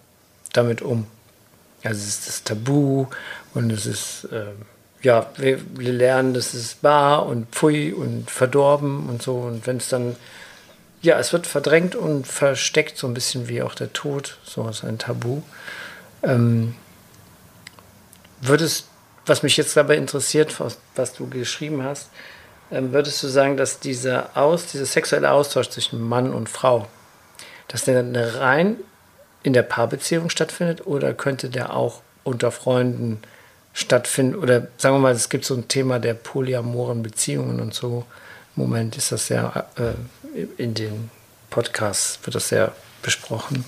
[0.53, 1.07] damit um.
[1.83, 3.07] Also es ist das Tabu
[3.53, 4.45] und es ist, äh,
[5.01, 9.35] ja, wir, lernen, das ist bar und pfui und verdorben und so.
[9.35, 10.15] Und wenn es dann,
[11.01, 14.83] ja, es wird verdrängt und versteckt, so ein bisschen wie auch der Tod, so ist
[14.83, 15.41] ein Tabu.
[16.23, 16.75] Ähm,
[18.41, 18.87] würdest,
[19.25, 22.09] was mich jetzt dabei interessiert, was, was du geschrieben hast,
[22.69, 26.87] würdest du sagen, dass dieser, Aus, dieser sexuelle Austausch zwischen Mann und Frau,
[27.67, 28.77] dass der rein
[29.43, 33.19] in der Paarbeziehung stattfindet oder könnte der auch unter Freunden
[33.73, 34.35] stattfinden?
[34.35, 38.05] Oder sagen wir mal, es gibt so ein Thema der polyamoren Beziehungen und so.
[38.55, 41.09] Im Moment ist das ja äh, in den
[41.49, 43.63] Podcasts, wird das sehr besprochen.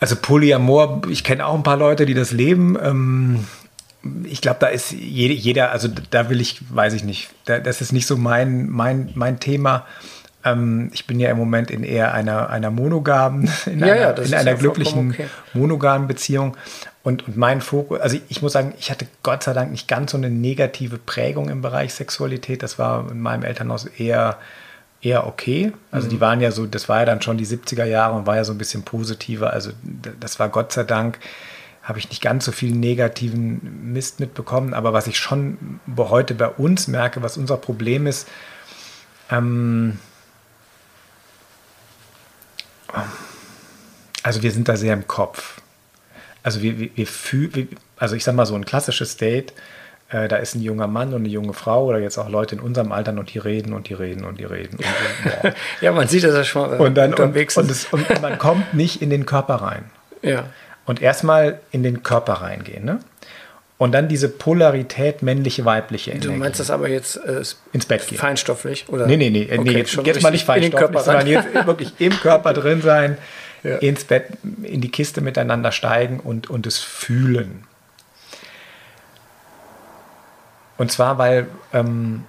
[0.00, 2.76] Also Polyamor, ich kenne auch ein paar Leute, die das leben.
[2.82, 3.46] Ähm,
[4.24, 8.06] ich glaube, da ist jeder, also da will ich, weiß ich nicht, das ist nicht
[8.06, 9.86] so mein, mein, mein Thema.
[10.44, 14.10] Ähm, ich bin ja im Moment in eher einer, einer monogamen, in ja, einer, ja,
[14.10, 15.26] in einer glücklichen okay.
[15.54, 16.56] monogamen Beziehung.
[17.04, 20.12] Und, und mein Fokus, also ich muss sagen, ich hatte Gott sei Dank nicht ganz
[20.12, 22.62] so eine negative Prägung im Bereich Sexualität.
[22.62, 24.38] Das war in meinem Elternhaus eher,
[25.00, 25.72] eher okay.
[25.92, 26.10] Also mhm.
[26.10, 28.44] die waren ja so, das war ja dann schon die 70er Jahre und war ja
[28.44, 29.52] so ein bisschen positiver.
[29.52, 29.70] Also
[30.20, 31.18] das war Gott sei Dank
[31.82, 34.72] habe ich nicht ganz so viel negativen Mist mitbekommen.
[34.72, 38.28] Aber was ich schon heute bei uns merke, was unser Problem ist,
[39.30, 39.98] ähm,
[44.22, 45.60] also wir sind da sehr im Kopf.
[46.44, 49.52] Also wir, wir, wir fühlen, also ich sag mal so ein klassisches Date,
[50.10, 52.60] äh, da ist ein junger Mann und eine junge Frau oder jetzt auch Leute in
[52.60, 54.76] unserem Alter und die reden und die reden und die reden.
[54.76, 56.80] Und, ja, man sieht das ja schon mal.
[56.80, 59.90] Und dann unterwegs und, und, es, und man kommt nicht in den Körper rein.
[60.22, 60.44] Ja
[60.86, 62.84] und erstmal in den Körper reingehen.
[62.84, 63.00] Ne?
[63.78, 66.28] Und dann diese Polarität männliche-weibliche Energie.
[66.28, 68.18] Du meinst das aber jetzt äh, ins Bett gehen?
[68.18, 68.88] Feinstofflich?
[68.88, 69.06] Oder?
[69.06, 69.44] Nee, nee, nee.
[69.44, 73.18] Okay, nee jetzt, jetzt mal nicht feinstofflich, sondern jetzt wirklich im Körper drin sein,
[73.64, 73.78] ja.
[73.78, 74.26] ins Bett,
[74.62, 77.64] in die Kiste miteinander steigen und, und es fühlen.
[80.78, 82.24] Und zwar, weil ähm,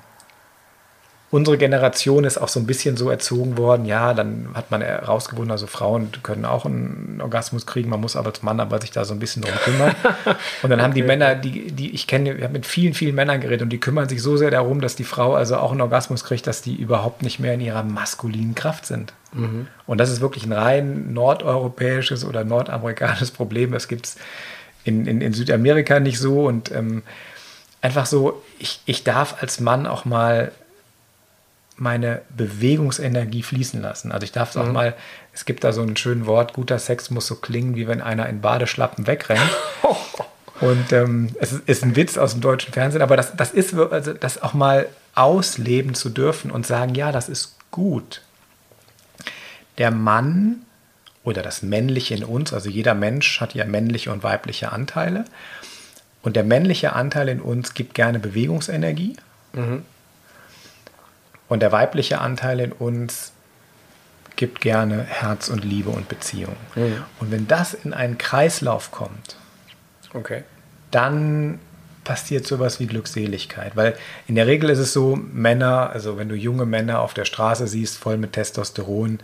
[1.34, 5.50] unsere Generation ist auch so ein bisschen so erzogen worden, ja, dann hat man herausgefunden,
[5.50, 9.04] also Frauen können auch einen Orgasmus kriegen, man muss aber als Mann aber sich da
[9.04, 9.96] so ein bisschen drum kümmern.
[10.62, 11.02] Und dann haben okay.
[11.02, 13.80] die Männer, die, die ich kenne, ich habe mit vielen, vielen Männern geredet und die
[13.80, 16.76] kümmern sich so sehr darum, dass die Frau also auch einen Orgasmus kriegt, dass die
[16.76, 19.14] überhaupt nicht mehr in ihrer maskulinen Kraft sind.
[19.32, 19.66] Mhm.
[19.88, 23.72] Und das ist wirklich ein rein nordeuropäisches oder nordamerikanisches Problem.
[23.72, 24.18] Das gibt es
[24.84, 27.02] in, in, in, Südamerika nicht so und ähm,
[27.82, 30.52] einfach so, ich, ich darf als Mann auch mal
[31.76, 34.12] meine Bewegungsenergie fließen lassen.
[34.12, 34.62] Also ich darf es mhm.
[34.62, 34.96] auch mal,
[35.34, 38.28] es gibt da so ein schönes Wort, guter Sex muss so klingen, wie wenn einer
[38.30, 39.42] in Badeschlappen wegrennt.
[40.62, 43.74] Und ähm, es ist, ist, ein Witz aus dem deutschen Fernsehen, aber das, das ist,
[43.74, 48.22] also das auch mal ausleben zu dürfen und sagen, ja, das ist gut.
[49.78, 50.62] Der Mann
[51.24, 55.26] oder das Männliche in uns, also jeder Mensch hat ja männliche und weibliche Anteile.
[56.22, 59.18] Und der männliche Anteil in uns gibt gerne Bewegungsenergie.
[59.54, 59.84] Mhm.
[61.54, 63.32] Und der weibliche Anteil in uns
[64.38, 66.56] gibt gerne Herz und Liebe und Beziehung.
[66.74, 67.04] Mhm.
[67.20, 69.36] Und wenn das in einen Kreislauf kommt,
[70.16, 70.46] okay.
[70.90, 71.60] dann
[72.04, 73.76] passiert sowas wie Glückseligkeit.
[73.76, 73.96] Weil
[74.26, 77.68] in der Regel ist es so, Männer, also wenn du junge Männer auf der Straße
[77.68, 79.20] siehst, voll mit Testosteron,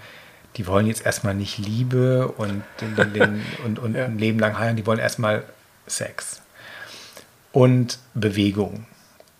[0.55, 4.05] die wollen jetzt erstmal nicht Liebe und, den, den, und, und ja.
[4.05, 5.45] ein Leben lang heiraten, die wollen erstmal
[5.87, 6.43] Sex
[7.53, 8.85] und Bewegung.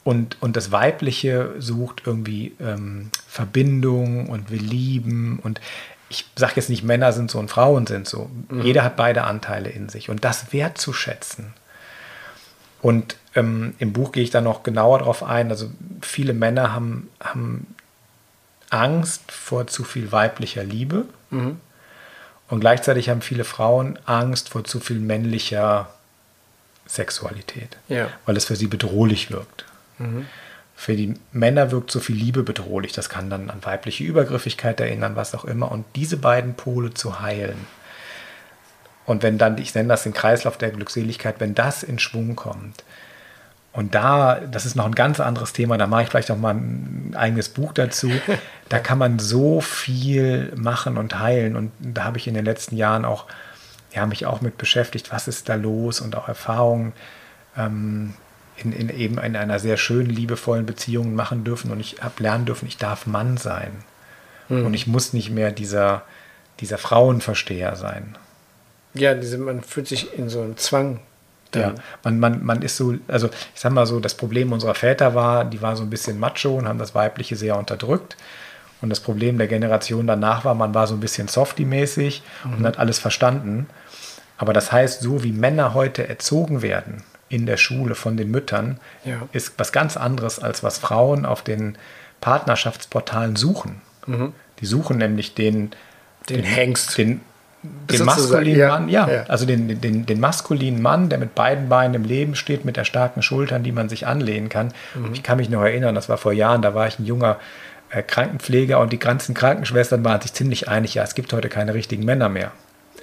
[0.09, 5.37] Und, und das Weibliche sucht irgendwie ähm, Verbindung und will lieben.
[5.37, 5.61] Und
[6.09, 8.27] ich sage jetzt nicht, Männer sind so und Frauen sind so.
[8.49, 8.63] Mhm.
[8.63, 10.09] Jeder hat beide Anteile in sich.
[10.09, 11.53] Und das wertzuschätzen.
[12.81, 15.51] Und ähm, im Buch gehe ich da noch genauer drauf ein.
[15.51, 15.69] Also
[16.01, 17.75] viele Männer haben, haben
[18.71, 21.05] Angst vor zu viel weiblicher Liebe.
[21.29, 21.59] Mhm.
[22.47, 25.93] Und gleichzeitig haben viele Frauen Angst vor zu viel männlicher
[26.87, 28.07] Sexualität, ja.
[28.25, 29.65] weil es für sie bedrohlich wirkt.
[29.99, 30.25] Mhm.
[30.75, 32.93] Für die Männer wirkt so viel Liebe bedrohlich.
[32.93, 35.71] Das kann dann an weibliche Übergriffigkeit erinnern, was auch immer.
[35.71, 37.67] Und diese beiden Pole zu heilen.
[39.05, 42.83] Und wenn dann, ich nenne das den Kreislauf der Glückseligkeit, wenn das in Schwung kommt,
[43.71, 46.55] und da, das ist noch ein ganz anderes Thema, da mache ich vielleicht auch mal
[46.55, 48.11] ein eigenes Buch dazu.
[48.67, 51.55] Da kann man so viel machen und heilen.
[51.55, 53.25] Und da habe ich in den letzten Jahren auch,
[53.91, 56.93] ja, mich auch mit beschäftigt, was ist da los und auch Erfahrungen
[57.57, 58.13] ähm,
[58.63, 62.45] in, in, eben in einer sehr schönen, liebevollen Beziehung machen dürfen und ich habe lernen
[62.45, 63.71] dürfen, ich darf Mann sein.
[64.49, 64.65] Mhm.
[64.65, 66.03] Und ich muss nicht mehr dieser,
[66.59, 68.17] dieser Frauenversteher sein.
[68.93, 70.99] Ja, diese, man fühlt sich in so einem Zwang.
[71.55, 75.15] Ja, man, man, man ist so, also ich sag mal so, das Problem unserer Väter
[75.15, 78.17] war, die war so ein bisschen macho und haben das Weibliche sehr unterdrückt.
[78.81, 82.53] Und das Problem der Generation danach war, man war so ein bisschen softy-mäßig mhm.
[82.53, 83.67] und hat alles verstanden.
[84.37, 88.79] Aber das heißt, so wie Männer heute erzogen werden, in der Schule von den Müttern
[89.05, 89.21] ja.
[89.31, 91.77] ist was ganz anderes, als was Frauen auf den
[92.21, 93.81] Partnerschaftsportalen suchen.
[94.07, 94.33] Mhm.
[94.59, 95.71] Die suchen nämlich den,
[96.27, 96.97] den, den Hengst.
[96.97, 97.21] Den,
[97.61, 101.67] den maskulinen ja, Mann, ja, ja, also den, den, den maskulinen Mann, der mit beiden
[101.67, 104.73] Beinen im Leben steht, mit der starken Schultern, die man sich anlehnen kann.
[104.95, 105.13] Mhm.
[105.13, 107.37] Ich kann mich noch erinnern, das war vor Jahren, da war ich ein junger
[107.89, 111.73] äh, Krankenpfleger und die ganzen Krankenschwestern waren sich ziemlich einig, ja, es gibt heute keine
[111.73, 112.51] richtigen Männer mehr.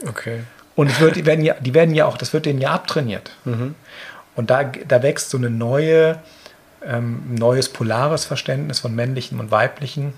[0.06, 0.40] Okay.
[0.74, 3.32] Und es wird, die, werden ja, die werden ja auch, das wird denen ja abtrainiert.
[3.44, 3.74] Mhm.
[4.36, 6.18] Und da, da wächst so eine neue,
[6.84, 10.12] ähm, neues polares Verständnis von männlichen und weiblichen,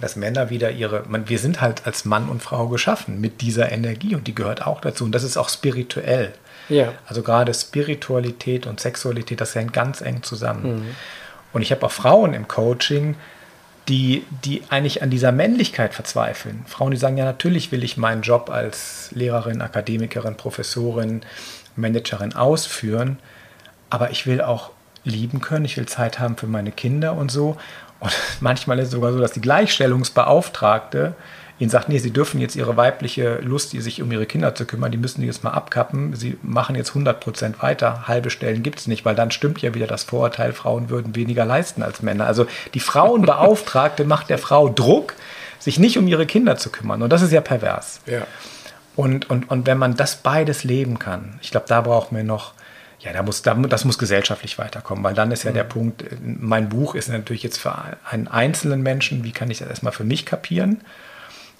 [0.00, 3.72] dass Männer wieder ihre, man, wir sind halt als Mann und Frau geschaffen mit dieser
[3.72, 5.04] Energie und die gehört auch dazu.
[5.04, 6.32] Und das ist auch spirituell.
[6.68, 6.92] Ja.
[7.06, 10.76] Also gerade Spiritualität und Sexualität, das hängt ganz eng zusammen.
[10.76, 10.96] Mhm.
[11.52, 13.16] Und ich habe auch Frauen im Coaching,
[13.88, 16.64] die, die eigentlich an dieser Männlichkeit verzweifeln.
[16.66, 21.22] Frauen, die sagen, ja, natürlich will ich meinen Job als Lehrerin, Akademikerin, Professorin,
[21.76, 23.18] Managerin ausführen,
[23.90, 24.70] aber ich will auch
[25.04, 27.56] lieben können, ich will Zeit haben für meine Kinder und so.
[28.00, 31.14] Und manchmal ist es sogar so, dass die Gleichstellungsbeauftragte
[31.62, 34.90] ihnen sagt, nee, sie dürfen jetzt ihre weibliche Lust, sich um ihre Kinder zu kümmern,
[34.90, 36.14] die müssen die jetzt mal abkappen.
[36.14, 38.08] Sie machen jetzt 100 Prozent weiter.
[38.08, 41.44] Halbe Stellen gibt es nicht, weil dann stimmt ja wieder das Vorurteil, Frauen würden weniger
[41.44, 42.26] leisten als Männer.
[42.26, 45.14] Also die Frauenbeauftragte macht der Frau Druck,
[45.60, 47.00] sich nicht um ihre Kinder zu kümmern.
[47.00, 48.00] Und das ist ja pervers.
[48.06, 48.26] Ja.
[48.94, 52.52] Und, und, und wenn man das beides leben kann, ich glaube, da brauchen wir noch,
[53.00, 55.54] ja, da muss, da, das muss gesellschaftlich weiterkommen, weil dann ist ja mhm.
[55.54, 57.74] der Punkt, mein Buch ist natürlich jetzt für
[58.08, 60.82] einen einzelnen Menschen, wie kann ich das erstmal für mich kapieren?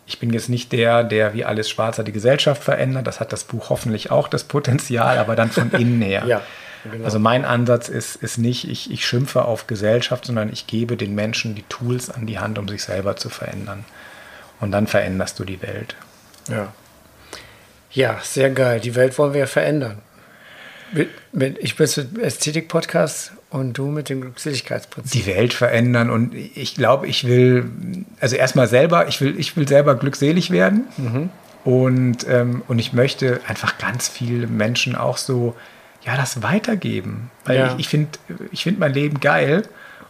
[0.07, 3.07] Ich bin jetzt nicht der, der wie alles Schwarzer die Gesellschaft verändert.
[3.07, 6.25] Das hat das Buch hoffentlich auch das Potenzial, aber dann von innen her.
[6.27, 6.43] ja,
[6.91, 7.05] genau.
[7.05, 11.15] Also mein Ansatz ist, ist nicht, ich, ich schimpfe auf Gesellschaft, sondern ich gebe den
[11.15, 13.85] Menschen die Tools an die Hand, um sich selber zu verändern.
[14.61, 15.95] Und dann veränderst du die Welt.
[16.49, 16.73] Ja.
[17.93, 18.81] Ja, sehr geil.
[18.81, 19.99] Die Welt wollen wir ja verändern.
[20.93, 25.25] Ich bin mit Ästhetik-Podcast und du mit dem Glückseligkeitsprinzip.
[25.25, 27.71] Die Welt verändern und ich glaube, ich will,
[28.21, 31.31] also erstmal selber, ich will, ich will selber glückselig werden mhm.
[31.65, 35.55] und, ähm, und ich möchte einfach ganz viele Menschen auch so,
[36.05, 37.31] ja, das weitergeben.
[37.45, 37.73] Weil ja.
[37.73, 38.11] ich, ich finde
[38.51, 39.63] ich find mein Leben geil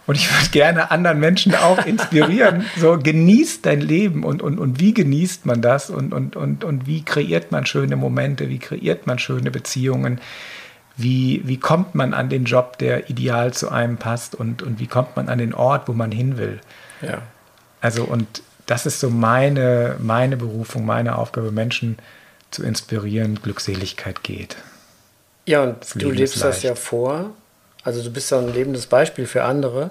[0.06, 2.64] und ich würde gerne anderen Menschen auch inspirieren.
[2.76, 6.86] so, genießt dein Leben und, und, und wie genießt man das und, und, und, und
[6.86, 10.20] wie kreiert man schöne Momente, wie kreiert man schöne Beziehungen,
[10.96, 14.86] wie, wie kommt man an den Job, der ideal zu einem passt und, und wie
[14.86, 16.60] kommt man an den Ort, wo man hin will.
[17.00, 17.22] Ja.
[17.80, 21.98] Also, und das ist so meine, meine Berufung, meine Aufgabe, Menschen
[22.50, 24.56] zu inspirieren, Glückseligkeit geht.
[25.46, 27.30] Ja, und du lebst das ja vor
[27.84, 29.90] also du bist ja ein lebendes Beispiel für andere.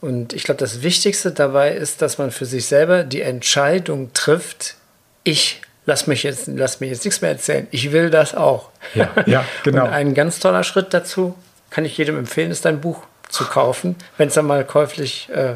[0.00, 4.76] Und ich glaube, das Wichtigste dabei ist, dass man für sich selber die Entscheidung trifft,
[5.24, 7.66] ich lass mich jetzt, lass mir jetzt nichts mehr erzählen.
[7.70, 8.70] Ich will das auch.
[8.94, 9.86] Ja, ja genau.
[9.86, 11.34] Und ein ganz toller Schritt dazu
[11.70, 15.54] kann ich jedem empfehlen, ist dein Buch zu kaufen, wenn es dann mal käuflich äh,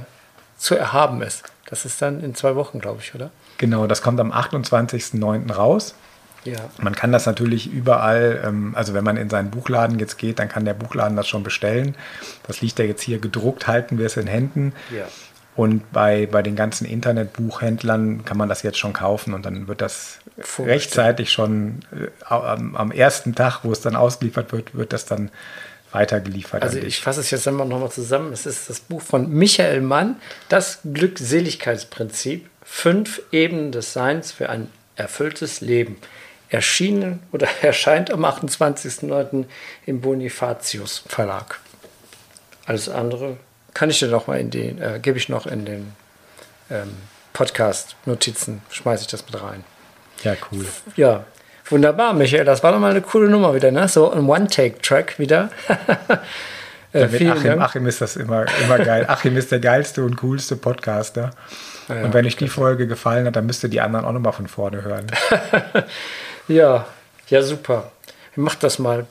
[0.59, 1.45] zu erhaben ist.
[1.67, 3.31] Das ist dann in zwei Wochen, glaube ich, oder?
[3.59, 5.53] Genau, das kommt am 28.09.
[5.53, 5.95] raus.
[6.45, 6.59] Ja.
[6.79, 10.49] Man kann das natürlich überall, ähm, also wenn man in seinen Buchladen jetzt geht, dann
[10.49, 11.95] kann der Buchladen das schon bestellen.
[12.47, 14.73] Das liegt ja jetzt hier gedruckt, halten wir es in Händen.
[14.95, 15.07] Ja.
[15.55, 19.83] Und bei, bei den ganzen Internetbuchhändlern kann man das jetzt schon kaufen und dann wird
[19.83, 20.19] das
[20.59, 25.31] rechtzeitig schon äh, am, am, ersten Tag, wo es dann ausgeliefert wird, wird das dann
[25.93, 26.63] weitergeliefert.
[26.63, 28.33] Also ich fasse es jetzt einmal nochmal zusammen.
[28.33, 30.17] Es ist das Buch von Michael Mann,
[30.49, 35.99] das Glückseligkeitsprinzip, fünf Ebenen des Seins für ein erfülltes Leben
[36.53, 39.45] erschienen oder erscheint am 28.09.
[39.87, 41.61] im Bonifatius Verlag.
[42.67, 43.37] Alles andere
[43.75, 45.93] kann ich dir noch mal in den, äh, gebe ich noch in den
[46.71, 46.95] ähm,
[47.33, 49.65] Podcast-Notizen, schmeiße ich das mit rein.
[50.23, 50.67] Ja, cool.
[50.95, 51.25] Ja,
[51.67, 52.45] wunderbar, Michael.
[52.45, 53.89] Das war doch mal eine coole Nummer wieder, ne?
[53.89, 55.51] So ein One-Take-Track wieder.
[56.93, 59.07] äh, Achim, Achim ist das immer, immer geil.
[59.09, 61.31] Achim ist der geilste und coolste Podcaster.
[61.89, 64.33] Ja, und wenn euch die Folge gefallen hat, dann müsst ihr die anderen auch nochmal
[64.33, 65.07] von vorne hören.
[66.49, 66.87] Ja,
[67.29, 67.93] ja, super.
[68.35, 69.07] Mach das mal.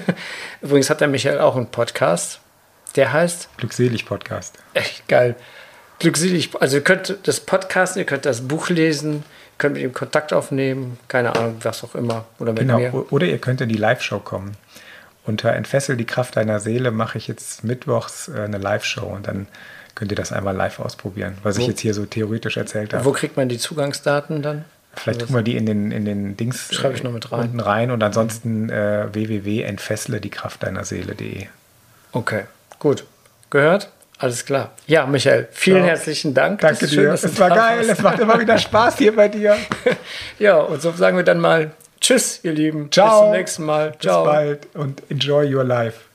[0.60, 2.40] Übrigens hat der Michael auch einen Podcast.
[2.96, 4.58] Der heißt Glückselig Podcast.
[4.74, 5.36] Echt geil.
[5.98, 6.50] Glückselig.
[6.60, 10.32] Also ihr könnt das Podcasten, ihr könnt das Buch lesen, ihr könnt mit ihm Kontakt
[10.32, 12.24] aufnehmen, keine Ahnung, was auch immer.
[12.38, 12.78] Oder mit genau.
[12.78, 13.12] mir.
[13.12, 14.56] Oder ihr könnt in die Live-Show kommen.
[15.24, 19.48] Unter Entfessel die Kraft deiner Seele mache ich jetzt mittwochs äh, eine Live-Show und dann
[19.96, 21.62] könnt ihr das einmal live ausprobieren, was Wo?
[21.62, 23.04] ich jetzt hier so theoretisch erzählt habe.
[23.04, 24.64] Wo kriegt man die Zugangsdaten dann?
[24.96, 27.40] Vielleicht tun wir die in den, in den Dings Schreibe ich noch mit rein.
[27.40, 31.46] unten rein und ansonsten äh, www.entfessle die Kraft deiner Seele.de.
[32.12, 32.44] Okay,
[32.78, 33.04] gut.
[33.50, 33.90] Gehört?
[34.18, 34.72] Alles klar.
[34.86, 35.90] Ja, Michael, vielen ja.
[35.90, 36.60] herzlichen Dank.
[36.60, 37.12] Danke dir.
[37.12, 37.86] es war geil.
[37.88, 39.56] Es macht immer wieder Spaß hier bei dir.
[40.38, 42.90] ja, und so sagen wir dann mal Tschüss, ihr Lieben.
[42.90, 43.08] Ciao.
[43.08, 43.94] Bis zum nächsten Mal.
[44.00, 44.24] Ciao.
[44.24, 46.05] Bis bald und enjoy your life.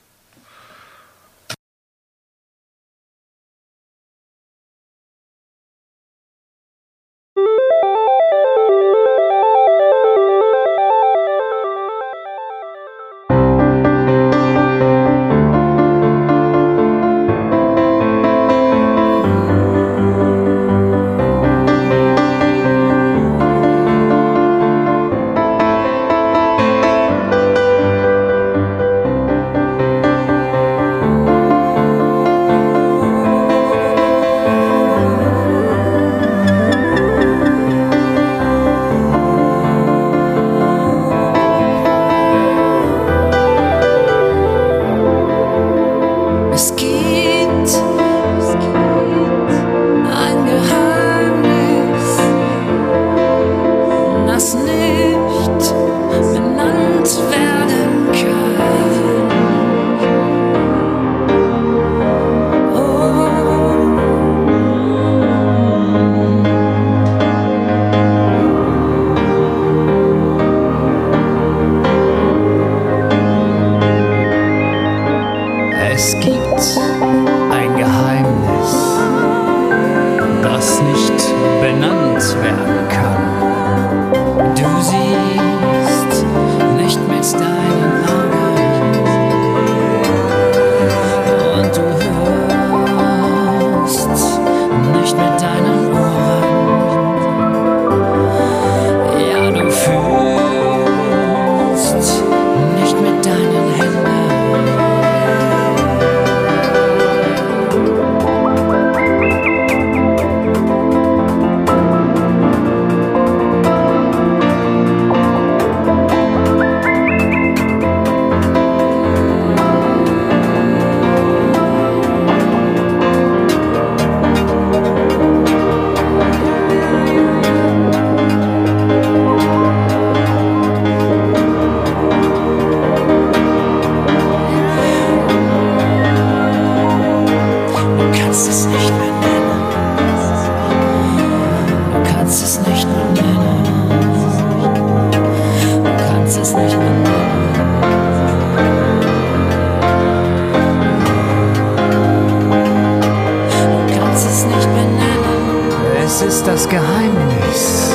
[156.21, 157.91] Ist das Geheimnis,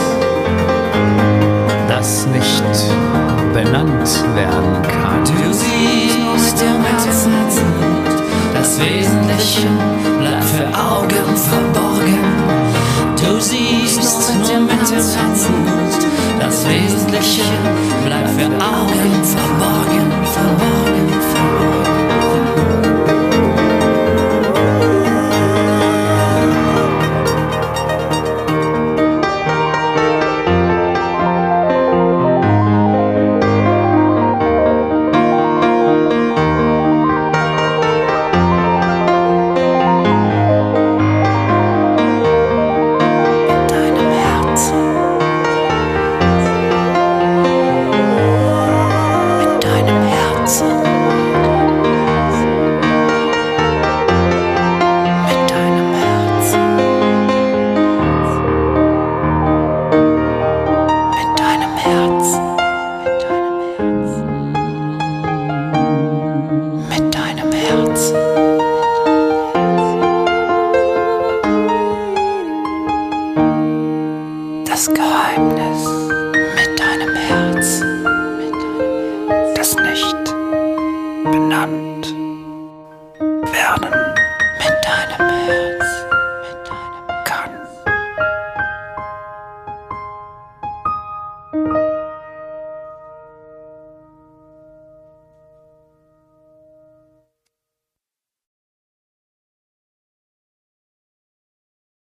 [1.88, 2.64] das nicht
[3.52, 4.75] benannt werden